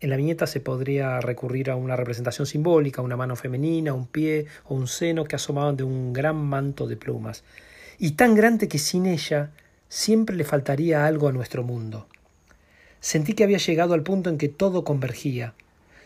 en 0.03 0.11
la 0.11 0.17
viñeta 0.17 0.49
se 0.49 0.59
podría 0.59 1.21
recurrir 1.21 1.71
a 1.71 1.77
una 1.77 1.95
representación 1.95 2.45
simbólica, 2.45 3.03
una 3.03 3.17
mano 3.17 3.37
femenina, 3.37 3.95
un 3.95 4.09
pie 4.09 4.47
o 4.65 4.75
un 4.75 4.89
seno 4.89 5.25
que 5.25 5.37
asomaban 5.37 5.77
de 5.77 5.85
un 5.85 6.13
gran 6.13 6.37
manto 6.37 6.89
de 6.89 6.97
plumas, 6.97 7.45
y 8.01 8.11
tan 8.13 8.35
grande 8.35 8.67
que 8.67 8.79
sin 8.79 9.07
ella 9.07 9.53
siempre 9.89 10.35
le 10.35 10.43
faltaría 10.43 11.07
algo 11.07 11.29
a 11.29 11.33
nuestro 11.33 11.63
mundo. 11.63 12.09
Sentí 12.99 13.35
que 13.35 13.45
había 13.45 13.59
llegado 13.59 13.95
al 13.95 14.03
punto 14.03 14.29
en 14.29 14.39
que 14.39 14.49
todo 14.49 14.83
convergía. 14.83 15.55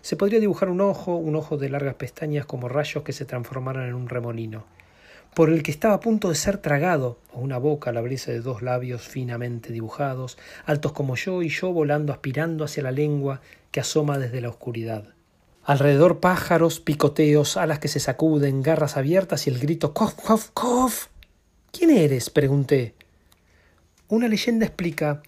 Se 0.02 0.16
podría 0.16 0.40
dibujar 0.40 0.68
un 0.68 0.82
ojo, 0.82 1.16
un 1.16 1.34
ojo 1.34 1.56
de 1.56 1.70
largas 1.70 1.94
pestañas 1.94 2.44
como 2.44 2.68
rayos 2.68 3.02
que 3.02 3.14
se 3.14 3.24
transformaran 3.24 3.88
en 3.88 3.94
un 3.94 4.10
remolino 4.10 4.66
por 5.36 5.50
el 5.50 5.62
que 5.62 5.70
estaba 5.70 5.92
a 5.92 6.00
punto 6.00 6.30
de 6.30 6.34
ser 6.34 6.56
tragado, 6.56 7.18
o 7.34 7.40
una 7.40 7.58
boca 7.58 7.90
al 7.90 7.98
abrirse 7.98 8.32
de 8.32 8.40
dos 8.40 8.62
labios 8.62 9.02
finamente 9.02 9.70
dibujados, 9.70 10.38
altos 10.64 10.92
como 10.92 11.14
yo 11.14 11.42
y 11.42 11.50
yo 11.50 11.74
volando 11.74 12.14
aspirando 12.14 12.64
hacia 12.64 12.82
la 12.82 12.90
lengua 12.90 13.42
que 13.70 13.80
asoma 13.80 14.18
desde 14.18 14.40
la 14.40 14.48
oscuridad. 14.48 15.04
Alrededor 15.62 16.20
pájaros, 16.20 16.80
picoteos, 16.80 17.58
alas 17.58 17.80
que 17.80 17.88
se 17.88 18.00
sacuden, 18.00 18.62
garras 18.62 18.96
abiertas 18.96 19.46
y 19.46 19.50
el 19.50 19.58
grito 19.58 19.92
¡Cof, 19.92 20.14
cof, 20.14 20.48
cof! 20.54 21.08
¿Quién 21.70 21.90
eres? 21.90 22.30
pregunté. 22.30 22.94
Una 24.08 24.28
leyenda 24.28 24.64
explica 24.64 25.20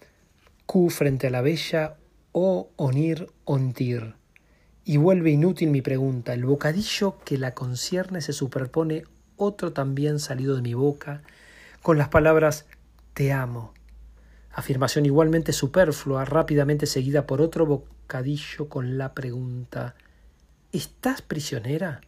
Q 0.65 0.89
frente 0.89 1.27
a 1.27 1.29
la 1.29 1.41
bella 1.41 1.97
O 2.31 2.71
Onir 2.77 3.27
Ontir. 3.45 4.15
Y 4.85 4.97
vuelve 4.97 5.29
inútil 5.29 5.69
mi 5.69 5.83
pregunta. 5.83 6.33
El 6.33 6.45
bocadillo 6.45 7.19
que 7.23 7.37
la 7.37 7.53
concierne 7.53 8.21
se 8.21 8.33
superpone 8.33 9.03
otro 9.39 9.73
también 9.73 10.19
salido 10.19 10.55
de 10.55 10.61
mi 10.61 10.73
boca, 10.73 11.21
con 11.81 11.97
las 11.97 12.09
palabras 12.09 12.65
Te 13.13 13.31
amo. 13.31 13.73
Afirmación 14.53 15.05
igualmente 15.05 15.53
superflua, 15.53 16.25
rápidamente 16.25 16.85
seguida 16.85 17.25
por 17.25 17.41
otro 17.41 17.65
bocadillo 17.65 18.67
con 18.67 18.97
la 18.97 19.13
pregunta 19.13 19.95
¿Estás 20.71 21.21
prisionera? 21.21 22.01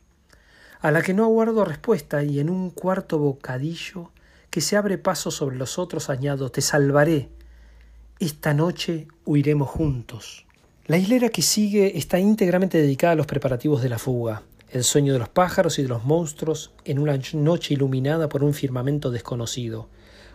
A 0.81 0.91
la 0.91 1.01
que 1.01 1.13
no 1.13 1.23
aguardo 1.23 1.63
respuesta 1.63 2.23
y 2.23 2.39
en 2.39 2.49
un 2.49 2.69
cuarto 2.69 3.17
bocadillo 3.17 4.11
que 4.49 4.61
se 4.61 4.75
abre 4.75 4.97
paso 4.97 5.31
sobre 5.31 5.55
los 5.55 5.79
otros 5.79 6.09
añado 6.09 6.51
Te 6.51 6.61
salvaré. 6.61 7.29
Esta 8.19 8.53
noche 8.53 9.07
huiremos 9.25 9.69
juntos. 9.69 10.45
La 10.87 10.97
hilera 10.97 11.29
que 11.29 11.41
sigue 11.41 11.97
está 11.97 12.19
íntegramente 12.19 12.77
dedicada 12.77 13.13
a 13.13 13.15
los 13.15 13.27
preparativos 13.27 13.81
de 13.81 13.89
la 13.89 13.97
fuga 13.97 14.43
el 14.71 14.83
sueño 14.83 15.13
de 15.13 15.19
los 15.19 15.29
pájaros 15.29 15.79
y 15.79 15.83
de 15.83 15.89
los 15.89 16.05
monstruos 16.05 16.71
en 16.85 16.99
una 16.99 17.19
noche 17.33 17.73
iluminada 17.73 18.29
por 18.29 18.43
un 18.43 18.53
firmamento 18.53 19.11
desconocido. 19.11 19.89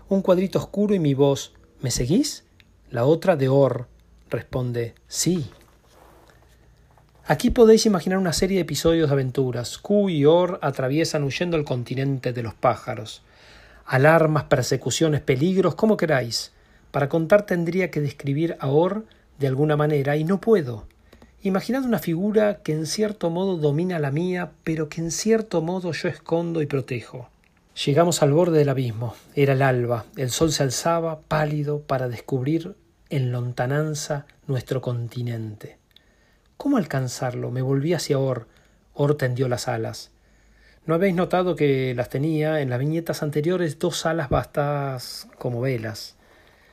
Un 0.09 0.23
cuadrito 0.23 0.59
oscuro 0.59 0.95
y 0.95 0.99
mi 0.99 1.15
voz 1.15 1.53
¿Me 1.81 1.91
seguís? 1.91 2.45
La 2.91 3.05
otra 3.05 3.37
de 3.37 3.49
Or 3.49 3.87
responde 4.31 4.95
Sí. 5.09 5.51
Aquí 7.27 7.51
podéis 7.51 7.87
imaginar 7.87 8.19
una 8.19 8.33
serie 8.33 8.57
de 8.57 8.63
episodios 8.63 9.09
de 9.09 9.13
aventuras. 9.13 9.79
Q 9.79 10.09
y 10.11 10.25
Or 10.25 10.59
atraviesan 10.63 11.25
huyendo 11.25 11.57
el 11.57 11.65
continente 11.65 12.33
de 12.33 12.43
los 12.43 12.55
pájaros. 12.55 13.23
Alarmas, 13.85 14.45
persecuciones, 14.45 15.21
peligros, 15.21 15.75
como 15.75 15.97
queráis. 15.97 16.53
Para 16.91 17.09
contar 17.09 17.45
tendría 17.45 17.91
que 17.91 18.01
describir 18.01 18.57
a 18.61 18.69
Or 18.69 19.05
de 19.39 19.49
alguna 19.49 19.77
manera 19.77 20.17
y 20.17 20.25
no 20.25 20.41
puedo. 20.41 20.87
Imaginad 21.43 21.85
una 21.85 21.99
figura 21.99 22.63
que 22.63 22.73
en 22.73 22.87
cierto 22.87 23.31
modo 23.31 23.57
domina 23.57 23.99
la 23.99 24.11
mía, 24.11 24.53
pero 24.65 24.89
que 24.89 25.01
en 25.01 25.11
cierto 25.11 25.63
modo 25.63 25.93
yo 25.93 26.09
escondo 26.09 26.63
y 26.63 26.67
protejo. 26.67 27.29
Llegamos 27.85 28.23
al 28.23 28.33
borde 28.33 28.59
del 28.59 28.71
abismo. 28.71 29.15
Era 29.35 29.53
el 29.53 29.61
alba. 29.61 30.07
El 30.17 30.31
sol 30.31 30.51
se 30.51 30.63
alzaba, 30.63 31.21
pálido, 31.21 31.81
para 31.81 32.09
descubrir 32.09 32.75
en 33.11 33.33
lontananza 33.33 34.27
nuestro 34.47 34.81
continente. 34.81 35.77
¿Cómo 36.57 36.79
alcanzarlo? 36.79 37.51
Me 37.51 37.61
volví 37.61 37.93
hacia 37.93 38.19
Or. 38.19 38.49
Or 38.95 39.17
tendió 39.17 39.47
las 39.47 39.69
alas. 39.69 40.11
¿No 40.87 40.95
habéis 40.95 41.15
notado 41.15 41.55
que 41.55 41.95
las 41.95 42.09
tenía 42.09 42.61
en 42.61 42.71
las 42.71 42.79
viñetas 42.79 43.23
anteriores 43.23 43.79
dos 43.79 44.07
alas 44.07 44.31
bastadas 44.31 45.29
como 45.39 45.61
velas? 45.61 46.17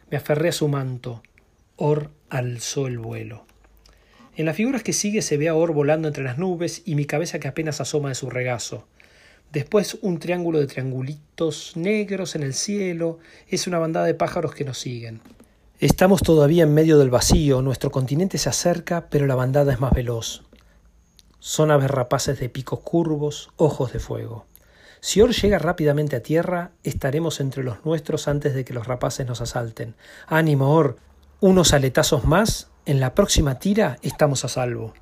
Me 0.09 0.17
aferré 0.17 0.49
a 0.49 0.53
su 0.53 0.69
manto. 0.69 1.21
Or 1.75 2.11
alzó 2.29 2.87
el 2.87 2.97
vuelo. 2.97 3.45
En 4.35 4.45
las 4.45 4.55
figuras 4.55 4.81
que 4.81 4.93
sigue 4.93 5.21
se 5.21 5.37
ve 5.37 5.47
a 5.47 5.55
Or 5.55 5.73
volando 5.73 6.07
entre 6.07 6.23
las 6.23 6.37
nubes 6.39 6.81
y 6.85 6.95
mi 6.95 7.05
cabeza 7.05 7.39
que 7.39 7.47
apenas 7.47 7.79
asoma 7.81 8.09
de 8.09 8.15
su 8.15 8.29
regazo. 8.29 8.87
Después 9.51 9.99
un 10.01 10.17
triángulo 10.17 10.59
de 10.59 10.65
triangulitos 10.65 11.77
negros 11.77 12.33
en 12.33 12.41
el 12.41 12.55
cielo. 12.55 13.19
Es 13.47 13.67
una 13.67 13.77
bandada 13.77 14.07
de 14.07 14.15
pájaros 14.15 14.55
que 14.55 14.63
nos 14.63 14.79
siguen. 14.79 15.21
Estamos 15.79 16.21
todavía 16.23 16.63
en 16.63 16.73
medio 16.73 16.97
del 16.97 17.11
vacío, 17.11 17.61
nuestro 17.61 17.91
continente 17.91 18.39
se 18.39 18.49
acerca, 18.49 19.09
pero 19.09 19.27
la 19.27 19.35
bandada 19.35 19.73
es 19.73 19.79
más 19.79 19.93
veloz. 19.93 20.41
Son 21.39 21.69
aves 21.69 21.91
rapaces 21.91 22.39
de 22.39 22.49
picos 22.49 22.79
curvos, 22.79 23.51
ojos 23.57 23.93
de 23.93 23.99
fuego. 23.99 24.47
Si 25.01 25.21
Or 25.21 25.31
llega 25.31 25.59
rápidamente 25.59 26.15
a 26.15 26.23
tierra, 26.23 26.71
estaremos 26.83 27.39
entre 27.39 27.63
los 27.63 27.85
nuestros 27.85 28.27
antes 28.27 28.55
de 28.55 28.63
que 28.63 28.73
los 28.73 28.87
rapaces 28.87 29.27
nos 29.27 29.41
asalten. 29.41 29.93
Ánimo, 30.25 30.73
Or. 30.73 30.97
Unos 31.41 31.73
aletazos 31.73 32.23
más, 32.23 32.71
en 32.85 32.99
la 32.99 33.15
próxima 33.15 33.59
tira 33.59 33.97
estamos 34.01 34.43
a 34.45 34.49
salvo. 34.49 34.93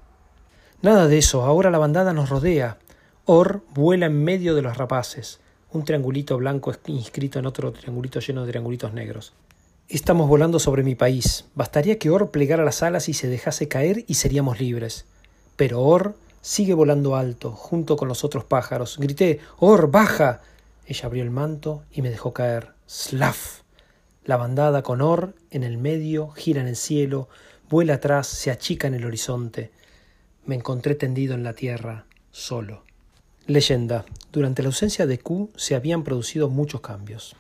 Nada 0.82 1.08
de 1.08 1.18
eso, 1.18 1.44
ahora 1.44 1.72
la 1.72 1.78
bandada 1.78 2.14
nos 2.14 2.30
rodea. 2.30 2.78
Or 3.26 3.64
vuela 3.74 4.08
en 4.08 4.24
medio 4.24 4.56
de 4.56 4.62
los 4.62 4.78
rapaces. 4.78 5.40
Un 5.72 5.86
triangulito 5.86 6.38
blanco 6.38 6.74
inscrito 6.88 7.40
en 7.40 7.46
otro 7.46 7.72
triangulito 7.72 8.20
lleno 8.20 8.44
de 8.46 8.52
triangulitos 8.52 8.94
negros. 8.94 9.34
Estamos 9.88 10.28
volando 10.28 10.60
sobre 10.60 10.84
mi 10.84 10.96
país. 10.96 11.46
Bastaría 11.56 12.00
que 12.00 12.10
Or 12.10 12.32
plegara 12.32 12.64
las 12.64 12.84
alas 12.84 13.10
y 13.10 13.14
se 13.14 13.28
dejase 13.28 13.68
caer 13.68 14.04
y 14.08 14.16
seríamos 14.16 14.60
libres. 14.60 15.06
Pero 15.56 15.82
Or 15.82 16.16
sigue 16.42 16.74
volando 16.74 17.16
alto, 17.16 17.52
junto 17.52 17.96
con 17.96 18.08
los 18.08 18.24
otros 18.24 18.44
pájaros. 18.44 18.98
Grité 18.98 19.40
Or, 19.60 19.92
baja. 19.92 20.42
Ella 20.86 21.06
abrió 21.06 21.24
el 21.24 21.30
manto 21.30 21.84
y 21.92 22.02
me 22.02 22.10
dejó 22.10 22.34
caer. 22.34 22.70
Slaf. 22.88 23.62
La 24.24 24.38
bandada 24.38 24.82
con 24.84 25.02
Or 25.02 25.36
en 25.50 25.64
el 25.64 25.78
medio 25.78 26.30
gira 26.30 26.62
en 26.62 26.68
el 26.68 26.76
cielo, 26.76 27.28
vuela 27.72 27.96
atrás, 27.96 28.28
se 28.28 28.52
achica 28.52 28.88
en 28.88 28.96
el 28.96 29.06
horizonte. 29.06 29.72
Me 30.46 30.56
encontré 30.56 30.94
tendido 30.94 31.34
en 31.34 31.44
la 31.44 31.54
tierra, 31.54 32.06
solo. 32.32 32.84
Leyenda. 33.48 34.06
Durante 34.34 34.62
la 34.62 34.68
ausencia 34.68 35.08
de 35.08 35.18
Q 35.18 35.50
se 35.56 35.74
habían 35.74 36.04
producido 36.04 36.50
muchos 36.50 36.82
cambios. 36.82 37.38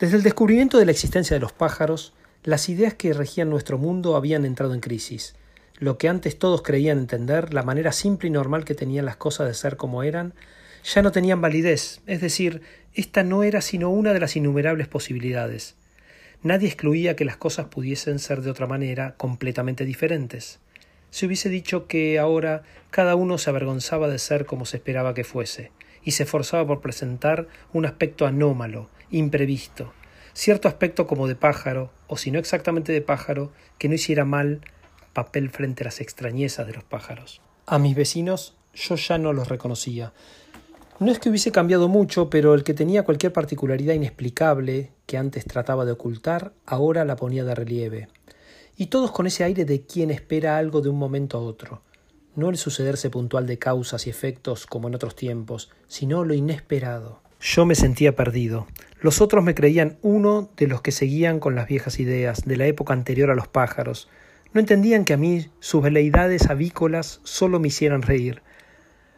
Desde 0.00 0.16
el 0.16 0.24
descubrimiento 0.24 0.78
de 0.78 0.84
la 0.84 0.90
existencia 0.90 1.34
de 1.36 1.40
los 1.40 1.52
pájaros, 1.52 2.12
las 2.42 2.68
ideas 2.68 2.94
que 2.94 3.12
regían 3.12 3.50
nuestro 3.50 3.78
mundo 3.78 4.16
habían 4.16 4.44
entrado 4.44 4.74
en 4.74 4.80
crisis. 4.80 5.36
Lo 5.78 5.96
que 5.96 6.08
antes 6.08 6.38
todos 6.38 6.62
creían 6.62 6.98
entender, 6.98 7.54
la 7.54 7.62
manera 7.62 7.92
simple 7.92 8.28
y 8.28 8.32
normal 8.32 8.64
que 8.64 8.74
tenían 8.74 9.04
las 9.04 9.16
cosas 9.16 9.46
de 9.46 9.54
ser 9.54 9.76
como 9.76 10.02
eran, 10.02 10.34
ya 10.82 11.02
no 11.02 11.12
tenían 11.12 11.40
validez, 11.40 12.00
es 12.06 12.20
decir, 12.20 12.62
esta 12.94 13.22
no 13.22 13.44
era 13.44 13.60
sino 13.60 13.90
una 13.90 14.12
de 14.12 14.18
las 14.18 14.34
innumerables 14.34 14.88
posibilidades. 14.88 15.76
Nadie 16.42 16.66
excluía 16.66 17.14
que 17.14 17.24
las 17.24 17.36
cosas 17.36 17.66
pudiesen 17.66 18.18
ser 18.18 18.42
de 18.42 18.50
otra 18.50 18.66
manera, 18.66 19.14
completamente 19.16 19.84
diferentes. 19.84 20.58
Se 21.10 21.26
hubiese 21.26 21.48
dicho 21.48 21.86
que 21.86 22.18
ahora 22.18 22.64
cada 22.90 23.14
uno 23.14 23.38
se 23.38 23.48
avergonzaba 23.50 24.08
de 24.08 24.18
ser 24.18 24.44
como 24.44 24.66
se 24.66 24.78
esperaba 24.78 25.14
que 25.14 25.22
fuese, 25.22 25.70
y 26.02 26.12
se 26.12 26.24
esforzaba 26.24 26.66
por 26.66 26.80
presentar 26.80 27.46
un 27.72 27.86
aspecto 27.86 28.26
anómalo, 28.26 28.90
imprevisto, 29.10 29.92
cierto 30.32 30.66
aspecto 30.66 31.06
como 31.06 31.28
de 31.28 31.36
pájaro, 31.36 31.92
o 32.08 32.16
si 32.16 32.32
no 32.32 32.40
exactamente 32.40 32.92
de 32.92 33.02
pájaro, 33.02 33.52
que 33.78 33.88
no 33.88 33.94
hiciera 33.94 34.24
mal 34.24 34.62
papel 35.12 35.48
frente 35.50 35.84
a 35.84 35.86
las 35.86 36.00
extrañezas 36.00 36.66
de 36.66 36.72
los 36.72 36.82
pájaros. 36.82 37.40
A 37.66 37.78
mis 37.78 37.94
vecinos 37.94 38.56
yo 38.74 38.96
ya 38.96 39.16
no 39.18 39.32
los 39.32 39.48
reconocía. 39.48 40.12
No 40.98 41.10
es 41.10 41.18
que 41.18 41.30
hubiese 41.30 41.50
cambiado 41.50 41.88
mucho, 41.88 42.30
pero 42.30 42.54
el 42.54 42.64
que 42.64 42.74
tenía 42.74 43.02
cualquier 43.02 43.32
particularidad 43.32 43.94
inexplicable 43.94 44.92
que 45.06 45.18
antes 45.18 45.44
trataba 45.44 45.84
de 45.84 45.92
ocultar, 45.92 46.52
ahora 46.64 47.04
la 47.04 47.16
ponía 47.16 47.44
de 47.44 47.54
relieve. 47.54 48.08
Y 48.76 48.86
todos 48.86 49.10
con 49.10 49.26
ese 49.26 49.44
aire 49.44 49.64
de 49.64 49.82
quien 49.82 50.10
espera 50.10 50.58
algo 50.58 50.80
de 50.80 50.88
un 50.88 50.98
momento 50.98 51.38
a 51.38 51.40
otro. 51.40 51.82
No 52.34 52.48
el 52.48 52.56
sucederse 52.56 53.10
puntual 53.10 53.46
de 53.46 53.58
causas 53.58 54.06
y 54.06 54.10
efectos 54.10 54.66
como 54.66 54.88
en 54.88 54.94
otros 54.94 55.16
tiempos, 55.16 55.70
sino 55.86 56.24
lo 56.24 56.34
inesperado. 56.34 57.20
Yo 57.40 57.66
me 57.66 57.74
sentía 57.74 58.14
perdido. 58.14 58.68
Los 59.00 59.20
otros 59.20 59.42
me 59.42 59.54
creían 59.54 59.98
uno 60.00 60.50
de 60.56 60.68
los 60.68 60.80
que 60.80 60.92
seguían 60.92 61.40
con 61.40 61.56
las 61.56 61.66
viejas 61.66 61.98
ideas, 61.98 62.44
de 62.44 62.56
la 62.56 62.66
época 62.66 62.92
anterior 62.92 63.30
a 63.30 63.34
los 63.34 63.48
pájaros. 63.48 64.08
No 64.52 64.60
entendían 64.60 65.04
que 65.04 65.14
a 65.14 65.16
mí 65.16 65.48
sus 65.58 65.82
veleidades 65.82 66.48
avícolas 66.48 67.20
solo 67.24 67.58
me 67.58 67.68
hicieran 67.68 68.02
reír. 68.02 68.42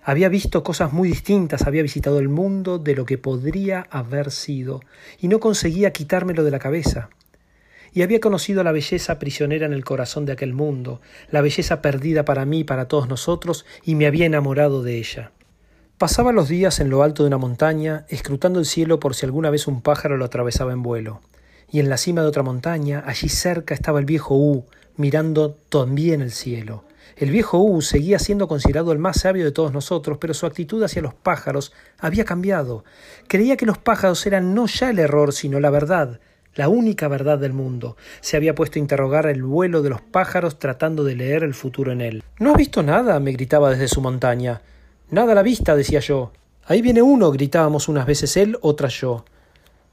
Había 0.06 0.28
visto 0.28 0.62
cosas 0.62 0.92
muy 0.92 1.08
distintas, 1.08 1.62
había 1.62 1.82
visitado 1.82 2.18
el 2.18 2.28
mundo 2.28 2.78
de 2.78 2.94
lo 2.94 3.06
que 3.06 3.16
podría 3.16 3.86
haber 3.88 4.30
sido, 4.30 4.82
y 5.18 5.28
no 5.28 5.40
conseguía 5.40 5.94
quitármelo 5.94 6.44
de 6.44 6.50
la 6.50 6.58
cabeza. 6.58 7.08
Y 7.94 8.02
había 8.02 8.20
conocido 8.20 8.62
la 8.62 8.72
belleza 8.72 9.18
prisionera 9.18 9.64
en 9.64 9.72
el 9.72 9.82
corazón 9.82 10.26
de 10.26 10.32
aquel 10.32 10.52
mundo, 10.52 11.00
la 11.30 11.40
belleza 11.40 11.80
perdida 11.80 12.26
para 12.26 12.44
mí 12.44 12.60
y 12.60 12.64
para 12.64 12.86
todos 12.86 13.08
nosotros, 13.08 13.64
y 13.82 13.94
me 13.94 14.06
había 14.06 14.26
enamorado 14.26 14.82
de 14.82 14.98
ella. 14.98 15.30
Pasaba 15.96 16.32
los 16.32 16.50
días 16.50 16.80
en 16.80 16.90
lo 16.90 17.02
alto 17.02 17.22
de 17.22 17.28
una 17.28 17.38
montaña, 17.38 18.04
escrutando 18.10 18.58
el 18.58 18.66
cielo 18.66 19.00
por 19.00 19.14
si 19.14 19.24
alguna 19.24 19.48
vez 19.48 19.66
un 19.66 19.80
pájaro 19.80 20.18
lo 20.18 20.26
atravesaba 20.26 20.74
en 20.74 20.82
vuelo. 20.82 21.22
Y 21.72 21.80
en 21.80 21.88
la 21.88 21.96
cima 21.96 22.20
de 22.20 22.28
otra 22.28 22.42
montaña, 22.42 23.02
allí 23.06 23.30
cerca, 23.30 23.72
estaba 23.72 24.00
el 24.00 24.04
viejo 24.04 24.36
U, 24.36 24.66
mirando 24.98 25.56
también 25.70 26.20
el 26.20 26.32
cielo. 26.32 26.84
El 27.16 27.30
viejo 27.30 27.58
U 27.58 27.80
seguía 27.80 28.18
siendo 28.18 28.48
considerado 28.48 28.92
el 28.92 28.98
más 28.98 29.20
sabio 29.20 29.44
de 29.44 29.52
todos 29.52 29.72
nosotros, 29.72 30.18
pero 30.20 30.34
su 30.34 30.46
actitud 30.46 30.82
hacia 30.82 31.02
los 31.02 31.14
pájaros 31.14 31.72
había 31.98 32.24
cambiado. 32.24 32.84
Creía 33.28 33.56
que 33.56 33.66
los 33.66 33.78
pájaros 33.78 34.26
eran 34.26 34.54
no 34.54 34.66
ya 34.66 34.90
el 34.90 34.98
error, 34.98 35.32
sino 35.32 35.60
la 35.60 35.70
verdad, 35.70 36.20
la 36.54 36.68
única 36.68 37.08
verdad 37.08 37.38
del 37.38 37.52
mundo. 37.52 37.96
Se 38.20 38.36
había 38.36 38.54
puesto 38.54 38.78
a 38.78 38.82
interrogar 38.82 39.26
el 39.26 39.42
vuelo 39.42 39.82
de 39.82 39.90
los 39.90 40.00
pájaros 40.00 40.58
tratando 40.58 41.04
de 41.04 41.16
leer 41.16 41.44
el 41.44 41.54
futuro 41.54 41.92
en 41.92 42.00
él. 42.00 42.22
¿No 42.38 42.50
has 42.52 42.56
visto 42.56 42.82
nada? 42.82 43.18
me 43.20 43.32
gritaba 43.32 43.70
desde 43.70 43.88
su 43.88 44.00
montaña. 44.00 44.62
Nada 45.10 45.32
a 45.32 45.34
la 45.34 45.42
vista, 45.42 45.76
decía 45.76 46.00
yo. 46.00 46.32
Ahí 46.66 46.82
viene 46.82 47.02
uno, 47.02 47.30
gritábamos 47.30 47.88
unas 47.88 48.06
veces 48.06 48.36
él, 48.36 48.56
otras 48.60 48.98
yo. 49.00 49.24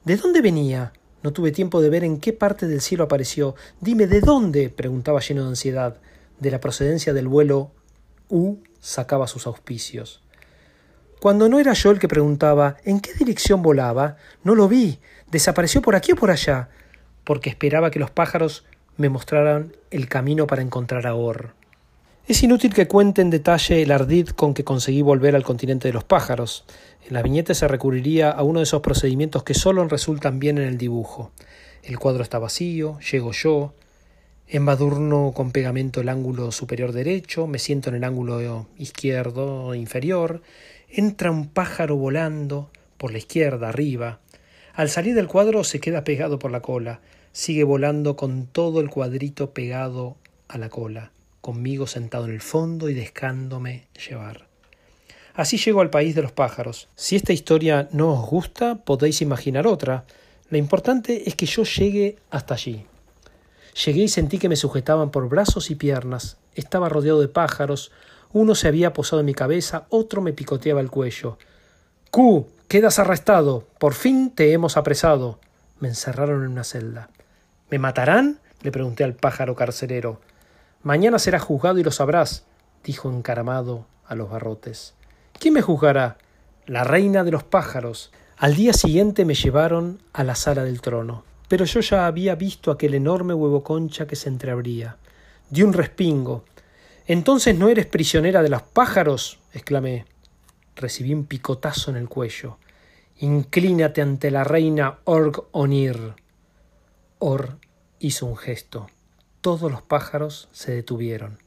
¿De 0.06 0.16
dónde 0.18 0.42
venía? 0.42 0.94
No 1.22 1.34
tuve 1.34 1.52
tiempo 1.52 1.82
de 1.82 1.90
ver 1.90 2.04
en 2.04 2.20
qué 2.20 2.34
parte 2.34 2.68
del 2.68 2.82
cielo 2.82 3.04
apareció. 3.04 3.56
Dime, 3.80 4.08
¿de 4.08 4.22
dónde? 4.22 4.70
preguntaba 4.70 5.20
lleno 5.20 5.44
de 5.44 5.50
ansiedad. 5.50 5.98
De 6.42 6.50
la 6.50 6.60
procedencia 6.60 7.14
del 7.14 7.28
vuelo, 7.28 7.72
U 8.28 8.58
sacaba 8.80 9.28
sus 9.28 9.46
auspicios. 9.46 10.24
Cuando 11.20 11.48
no 11.48 11.60
era 11.60 11.74
yo 11.74 11.92
el 11.92 12.00
que 12.00 12.08
preguntaba 12.08 12.78
¿en 12.84 13.00
qué 13.00 13.14
dirección 13.14 13.62
volaba? 13.62 14.18
No 14.44 14.56
lo 14.56 14.68
vi. 14.68 14.98
¿Desapareció 15.30 15.84
por 15.84 15.96
aquí 15.96 16.14
o 16.14 16.16
por 16.16 16.32
allá? 16.32 16.70
Porque 17.26 17.52
esperaba 17.52 17.92
que 17.92 18.00
los 18.00 18.10
pájaros 18.10 18.66
me 18.98 19.08
mostraran 19.08 19.78
el 19.92 20.10
camino 20.10 20.48
para 20.48 20.64
encontrar 20.64 21.06
a 21.06 21.14
Or. 21.14 21.54
Es 22.28 22.42
inútil 22.42 22.74
que 22.74 22.88
cuente 22.88 23.22
en 23.22 23.30
detalle 23.30 23.84
el 23.84 23.92
ardid 23.92 24.30
con 24.30 24.56
que 24.56 24.64
conseguí 24.64 25.04
volver 25.04 25.36
al 25.36 25.44
continente 25.44 25.90
de 25.90 25.94
los 25.94 26.04
pájaros. 26.04 26.66
En 27.06 27.14
la 27.14 27.22
viñeta 27.22 27.54
se 27.54 27.68
recurriría 27.68 28.32
a 28.32 28.42
uno 28.42 28.62
de 28.62 28.64
esos 28.64 28.82
procedimientos 28.82 29.44
que 29.44 29.54
solo 29.54 29.88
resultan 29.88 30.40
bien 30.40 30.58
en 30.58 30.68
el 30.68 30.80
dibujo. 30.80 31.30
El 31.84 32.00
cuadro 32.00 32.24
está 32.24 32.40
vacío, 32.40 32.98
llego 33.12 33.32
yo, 33.32 33.76
embadurno 34.52 35.32
con 35.36 35.52
pegamento 35.52 36.02
el 36.02 36.10
ángulo 36.10 36.52
superior 36.52 36.92
derecho, 36.92 37.48
me 37.48 37.58
siento 37.58 37.90
en 37.90 37.96
el 37.96 38.04
ángulo 38.04 38.68
izquierdo 38.78 39.74
inferior, 39.74 40.42
entra 40.90 41.32
un 41.32 41.48
pájaro 41.48 41.96
volando 41.96 42.70
por 42.98 43.12
la 43.12 43.18
izquierda 43.18 43.70
arriba. 43.70 44.20
Al 44.74 44.90
salir 44.90 45.16
del 45.16 45.28
cuadro 45.28 45.64
se 45.64 45.80
queda 45.80 46.04
pegado 46.04 46.38
por 46.38 46.52
la 46.52 46.62
cola, 46.62 47.00
sigue 47.32 47.64
volando 47.64 48.16
con 48.16 48.46
todo 48.46 48.82
el 48.82 48.90
cuadrito 48.90 49.52
pegado 49.52 50.18
a 50.48 50.58
la 50.58 50.70
cola 50.70 51.12
conmigo 51.42 51.88
sentado 51.88 52.26
en 52.26 52.32
el 52.32 52.42
fondo 52.42 52.88
y 52.90 52.94
dejándome 52.94 53.88
llevar. 54.08 54.48
Así 55.34 55.58
llego 55.58 55.82
al 55.82 55.90
país 55.90 56.16
de 56.16 56.22
los 56.22 56.32
pájaros. 56.32 56.88
Si 56.96 57.16
esta 57.16 57.34
historia 57.34 57.90
no 57.92 58.14
os 58.14 58.30
gusta, 58.30 58.76
podéis 58.76 59.22
imaginar 59.22 59.66
otra. 59.66 60.06
Lo 60.50 60.58
importante 60.58 61.28
es 61.28 61.36
que 61.36 61.46
yo 61.46 61.64
llegue 61.64 62.18
hasta 62.30 62.54
allí. 62.54 62.86
Llegué 63.86 64.04
y 64.04 64.08
sentí 64.08 64.38
que 64.38 64.50
me 64.50 64.56
sujetaban 64.56 65.12
por 65.12 65.30
brazos 65.30 65.72
y 65.72 65.76
piernas. 65.76 66.38
Estaba 66.56 66.90
rodeado 66.90 67.22
de 67.22 67.28
pájaros. 67.28 67.92
Uno 68.34 68.56
se 68.56 68.68
había 68.68 68.94
posado 68.94 69.20
en 69.20 69.26
mi 69.26 69.34
cabeza, 69.34 69.86
otro 69.90 70.22
me 70.22 70.34
picoteaba 70.34 70.82
el 70.82 70.90
cuello. 70.90 71.38
Q, 72.12 72.48
quedas 72.68 73.00
arrestado. 73.00 73.68
Por 73.80 73.94
fin 73.94 74.32
te 74.32 74.52
hemos 74.52 74.78
apresado. 74.78 75.40
Me 75.80 75.88
encerraron 75.88 76.44
en 76.44 76.52
una 76.52 76.64
celda. 76.64 77.10
¿Me 77.70 77.80
matarán? 77.80 78.40
le 78.62 78.72
pregunté 78.72 79.04
al 79.04 79.16
pájaro 79.16 79.56
carcelero. 79.56 80.22
Mañana 80.84 81.20
serás 81.20 81.42
juzgado 81.42 81.80
y 81.80 81.84
lo 81.84 81.92
sabrás, 81.92 82.44
dijo 82.84 83.10
encaramado 83.10 83.86
a 84.06 84.16
los 84.16 84.30
barrotes. 84.30 84.94
¿Quién 85.40 85.54
me 85.54 85.62
juzgará? 85.62 86.18
La 86.66 86.84
reina 86.84 87.24
de 87.24 87.32
los 87.32 87.44
pájaros. 87.44 88.12
Al 88.38 88.56
día 88.56 88.74
siguiente 88.74 89.26
me 89.26 89.36
llevaron 89.36 90.02
a 90.14 90.24
la 90.24 90.36
sala 90.36 90.64
del 90.64 90.82
trono, 90.82 91.24
pero 91.52 91.66
yo 91.66 91.82
ya 91.82 92.06
había 92.08 92.36
visto 92.36 92.72
aquel 92.72 92.94
enorme 92.94 93.34
huevo 93.34 93.62
concha 93.62 94.08
que 94.08 94.16
se 94.16 94.30
entreabría. 94.30 94.96
Di 95.50 95.64
un 95.64 95.74
respingo. 95.74 96.46
Entonces 97.08 97.60
no 97.60 97.68
eres 97.68 97.88
prisionera 97.88 98.42
de 98.42 98.48
los 98.48 98.62
pájaros, 98.62 99.38
exclamé. 99.52 100.06
Recibí 100.78 101.14
un 101.14 101.26
picotazo 101.26 101.92
en 101.92 101.98
el 101.98 102.08
cuello. 102.08 102.58
Inclínate 103.18 104.02
ante 104.02 104.32
la 104.32 104.46
reina 104.46 105.00
Org 105.04 105.44
Onir. 105.52 106.14
Or 107.20 107.58
hizo 108.00 108.28
un 108.28 108.38
gesto 108.38 108.88
todos 109.42 109.72
los 109.72 109.82
pájaros 109.82 110.48
se 110.52 110.72
detuvieron. 110.72 111.40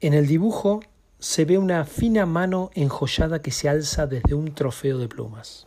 En 0.00 0.12
el 0.14 0.26
dibujo 0.26 0.80
se 1.18 1.46
ve 1.46 1.56
una 1.58 1.84
fina 1.86 2.26
mano 2.26 2.70
enjollada 2.74 3.40
que 3.40 3.50
se 3.50 3.68
alza 3.68 4.06
desde 4.06 4.34
un 4.34 4.54
trofeo 4.54 4.98
de 4.98 5.08
plumas. 5.08 5.66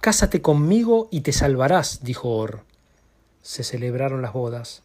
Cásate 0.00 0.40
conmigo 0.40 1.08
y 1.10 1.20
te 1.20 1.32
salvarás, 1.32 2.02
dijo 2.02 2.30
Or. 2.30 2.67
Se 3.48 3.64
celebraron 3.64 4.20
las 4.20 4.34
bodas. 4.34 4.82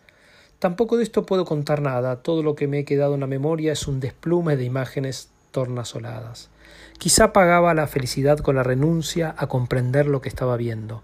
Tampoco 0.58 0.95
de 0.95 1.04
esto 1.04 1.26
puedo 1.26 1.43
contar 1.43 1.82
nada, 1.82 2.23
todo 2.23 2.43
lo 2.43 2.56
que 2.56 2.65
me 2.69 2.80
he 2.80 2.86
quedado 2.86 3.15
en 3.15 3.19
la 3.19 3.28
memoria 3.28 3.73
es 3.73 3.89
un 3.89 3.99
desplume 3.99 4.56
de 4.56 4.63
imágenes 4.63 5.32
tornasoladas. 5.52 6.49
Quizá 6.97 7.34
pagaba 7.34 7.73
la 7.73 7.88
felicidad 7.88 8.38
con 8.38 8.56
la 8.56 8.63
renuncia 8.63 9.36
a 9.38 9.47
comprender 9.47 10.06
lo 10.06 10.21
que 10.21 10.30
estaba 10.30 10.56
viendo. 10.56 11.04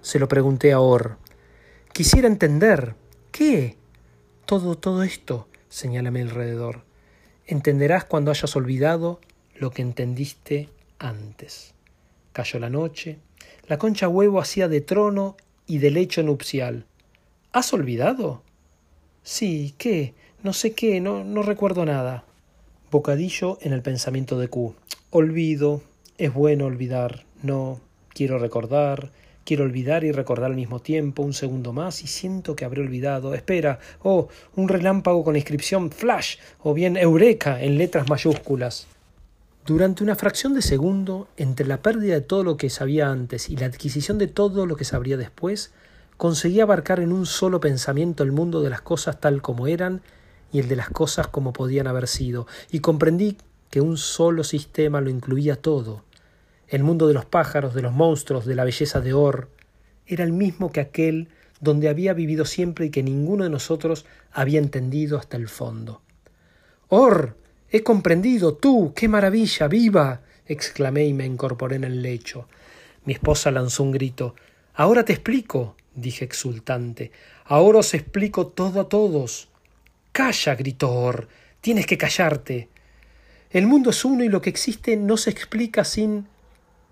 Se 0.00 0.20
lo 0.20 0.28
pregunté 0.28 0.72
a 0.72 0.78
Or. 0.78 1.16
Quisiera 1.92 2.28
entender. 2.28 2.94
¿Qué? 3.32 3.76
Todo, 4.46 4.78
todo 4.78 5.02
esto, 5.02 5.48
señálame 5.68 6.22
alrededor. 6.22 6.84
Entenderás 7.46 8.04
cuando 8.04 8.30
hayas 8.30 8.54
olvidado 8.54 9.20
lo 9.56 9.72
que 9.72 9.82
entendiste 9.82 10.68
antes. 11.00 11.74
Cayó 12.32 12.60
la 12.60 12.70
noche. 12.70 13.18
La 13.66 13.76
concha 13.76 14.06
huevo 14.06 14.40
hacía 14.40 14.68
de 14.68 14.82
trono 14.82 15.36
y 15.66 15.78
de 15.78 15.90
lecho 15.90 16.22
nupcial. 16.22 16.86
¿Has 17.54 17.70
olvidado? 17.74 18.42
Sí, 19.22 19.74
¿qué? 19.76 20.14
No 20.42 20.54
sé 20.54 20.72
qué, 20.72 21.02
no, 21.02 21.22
no 21.22 21.42
recuerdo 21.42 21.84
nada. 21.84 22.24
Bocadillo 22.90 23.58
en 23.60 23.74
el 23.74 23.82
pensamiento 23.82 24.38
de 24.38 24.48
Q. 24.48 24.74
Olvido, 25.10 25.82
es 26.16 26.32
bueno 26.32 26.64
olvidar, 26.64 27.26
no, 27.42 27.78
quiero 28.08 28.38
recordar, 28.38 29.10
quiero 29.44 29.64
olvidar 29.64 30.02
y 30.02 30.12
recordar 30.12 30.46
al 30.46 30.56
mismo 30.56 30.80
tiempo, 30.80 31.22
un 31.22 31.34
segundo 31.34 31.74
más 31.74 32.02
y 32.02 32.06
siento 32.06 32.56
que 32.56 32.64
habré 32.64 32.80
olvidado. 32.80 33.34
Espera, 33.34 33.80
oh, 34.02 34.28
un 34.56 34.68
relámpago 34.68 35.22
con 35.22 35.34
la 35.34 35.38
inscripción 35.38 35.90
Flash 35.90 36.36
o 36.62 36.72
bien 36.72 36.96
Eureka 36.96 37.62
en 37.62 37.76
letras 37.76 38.08
mayúsculas. 38.08 38.86
Durante 39.66 40.02
una 40.02 40.16
fracción 40.16 40.54
de 40.54 40.62
segundo, 40.62 41.28
entre 41.36 41.66
la 41.66 41.82
pérdida 41.82 42.14
de 42.14 42.22
todo 42.22 42.44
lo 42.44 42.56
que 42.56 42.70
sabía 42.70 43.10
antes 43.10 43.50
y 43.50 43.56
la 43.56 43.66
adquisición 43.66 44.16
de 44.16 44.26
todo 44.26 44.64
lo 44.64 44.74
que 44.74 44.84
sabría 44.86 45.18
después, 45.18 45.74
conseguí 46.22 46.60
abarcar 46.60 47.00
en 47.00 47.12
un 47.12 47.26
solo 47.26 47.58
pensamiento 47.58 48.22
el 48.22 48.30
mundo 48.30 48.62
de 48.62 48.70
las 48.70 48.80
cosas 48.80 49.18
tal 49.18 49.42
como 49.42 49.66
eran 49.66 50.02
y 50.52 50.60
el 50.60 50.68
de 50.68 50.76
las 50.76 50.88
cosas 50.88 51.26
como 51.26 51.52
podían 51.52 51.88
haber 51.88 52.06
sido, 52.06 52.46
y 52.70 52.78
comprendí 52.78 53.38
que 53.70 53.80
un 53.80 53.96
solo 53.96 54.44
sistema 54.44 55.00
lo 55.00 55.10
incluía 55.10 55.56
todo. 55.56 56.04
El 56.68 56.84
mundo 56.84 57.08
de 57.08 57.14
los 57.14 57.24
pájaros, 57.24 57.74
de 57.74 57.82
los 57.82 57.92
monstruos, 57.92 58.46
de 58.46 58.54
la 58.54 58.62
belleza 58.62 59.00
de 59.00 59.12
Or, 59.12 59.48
era 60.06 60.22
el 60.22 60.30
mismo 60.30 60.70
que 60.70 60.78
aquel 60.78 61.26
donde 61.58 61.88
había 61.88 62.12
vivido 62.12 62.44
siempre 62.44 62.86
y 62.86 62.90
que 62.90 63.02
ninguno 63.02 63.42
de 63.42 63.50
nosotros 63.50 64.06
había 64.30 64.60
entendido 64.60 65.18
hasta 65.18 65.36
el 65.36 65.48
fondo. 65.48 66.02
Or, 66.86 67.34
He 67.68 67.82
comprendido, 67.82 68.54
tú, 68.54 68.92
qué 68.94 69.08
maravilla, 69.08 69.66
viva. 69.66 70.20
exclamé 70.46 71.04
y 71.04 71.14
me 71.14 71.26
incorporé 71.26 71.74
en 71.74 71.84
el 71.84 72.00
lecho. 72.00 72.46
Mi 73.06 73.12
esposa 73.12 73.50
lanzó 73.50 73.82
un 73.82 73.90
grito. 73.90 74.36
Ahora 74.74 75.04
te 75.04 75.14
explico, 75.14 75.74
dije 75.94 76.24
exultante. 76.24 77.12
Ahora 77.44 77.78
os 77.78 77.94
explico 77.94 78.46
todo 78.48 78.80
a 78.80 78.88
todos. 78.88 79.48
Calla, 80.12 80.54
gritó 80.54 80.92
Or. 80.92 81.28
Tienes 81.60 81.86
que 81.86 81.98
callarte. 81.98 82.68
El 83.50 83.66
mundo 83.66 83.90
es 83.90 84.04
uno 84.04 84.24
y 84.24 84.28
lo 84.28 84.40
que 84.40 84.50
existe 84.50 84.96
no 84.96 85.16
se 85.16 85.30
explica 85.30 85.84
sin. 85.84 86.26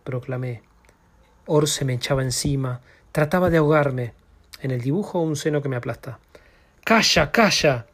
proclamé. 0.05 0.63
Or 1.47 1.69
se 1.69 1.85
me 1.85 1.95
echaba 1.95 2.23
encima. 2.23 2.81
Trataba 3.13 3.51
de 3.51 3.59
ahogarme. 3.59 4.13
En 4.61 4.71
el 4.71 4.81
dibujo 4.81 5.21
un 5.21 5.37
seno 5.37 5.63
que 5.63 5.69
me 5.69 5.77
aplasta. 5.77 6.19
Calla, 6.85 7.31
calla. 7.33 7.87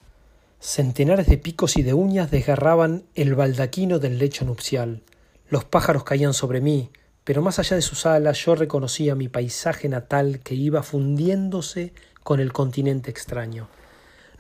Centenares 0.59 1.27
de 1.27 1.39
picos 1.39 1.77
y 1.77 1.83
de 1.83 1.95
uñas 1.95 2.31
desgarraban 2.31 3.05
el 3.15 3.35
baldaquino 3.35 3.99
del 3.99 4.19
lecho 4.19 4.45
nupcial. 4.45 5.03
Los 5.49 5.65
pájaros 5.65 6.03
caían 6.03 6.35
sobre 6.35 6.61
mí, 6.61 6.91
pero 7.27 7.43
más 7.43 7.59
allá 7.59 7.75
de 7.75 7.83
sus 7.83 8.07
alas 8.07 8.39
yo 8.45 8.55
reconocía 8.55 9.17
mi 9.17 9.27
paisaje 9.27 9.89
natal 9.89 10.39
que 10.45 10.55
iba 10.55 10.85
fundiéndose 10.85 11.93
con 12.23 12.39
el 12.39 12.53
continente 12.53 13.11
extraño. 13.11 13.69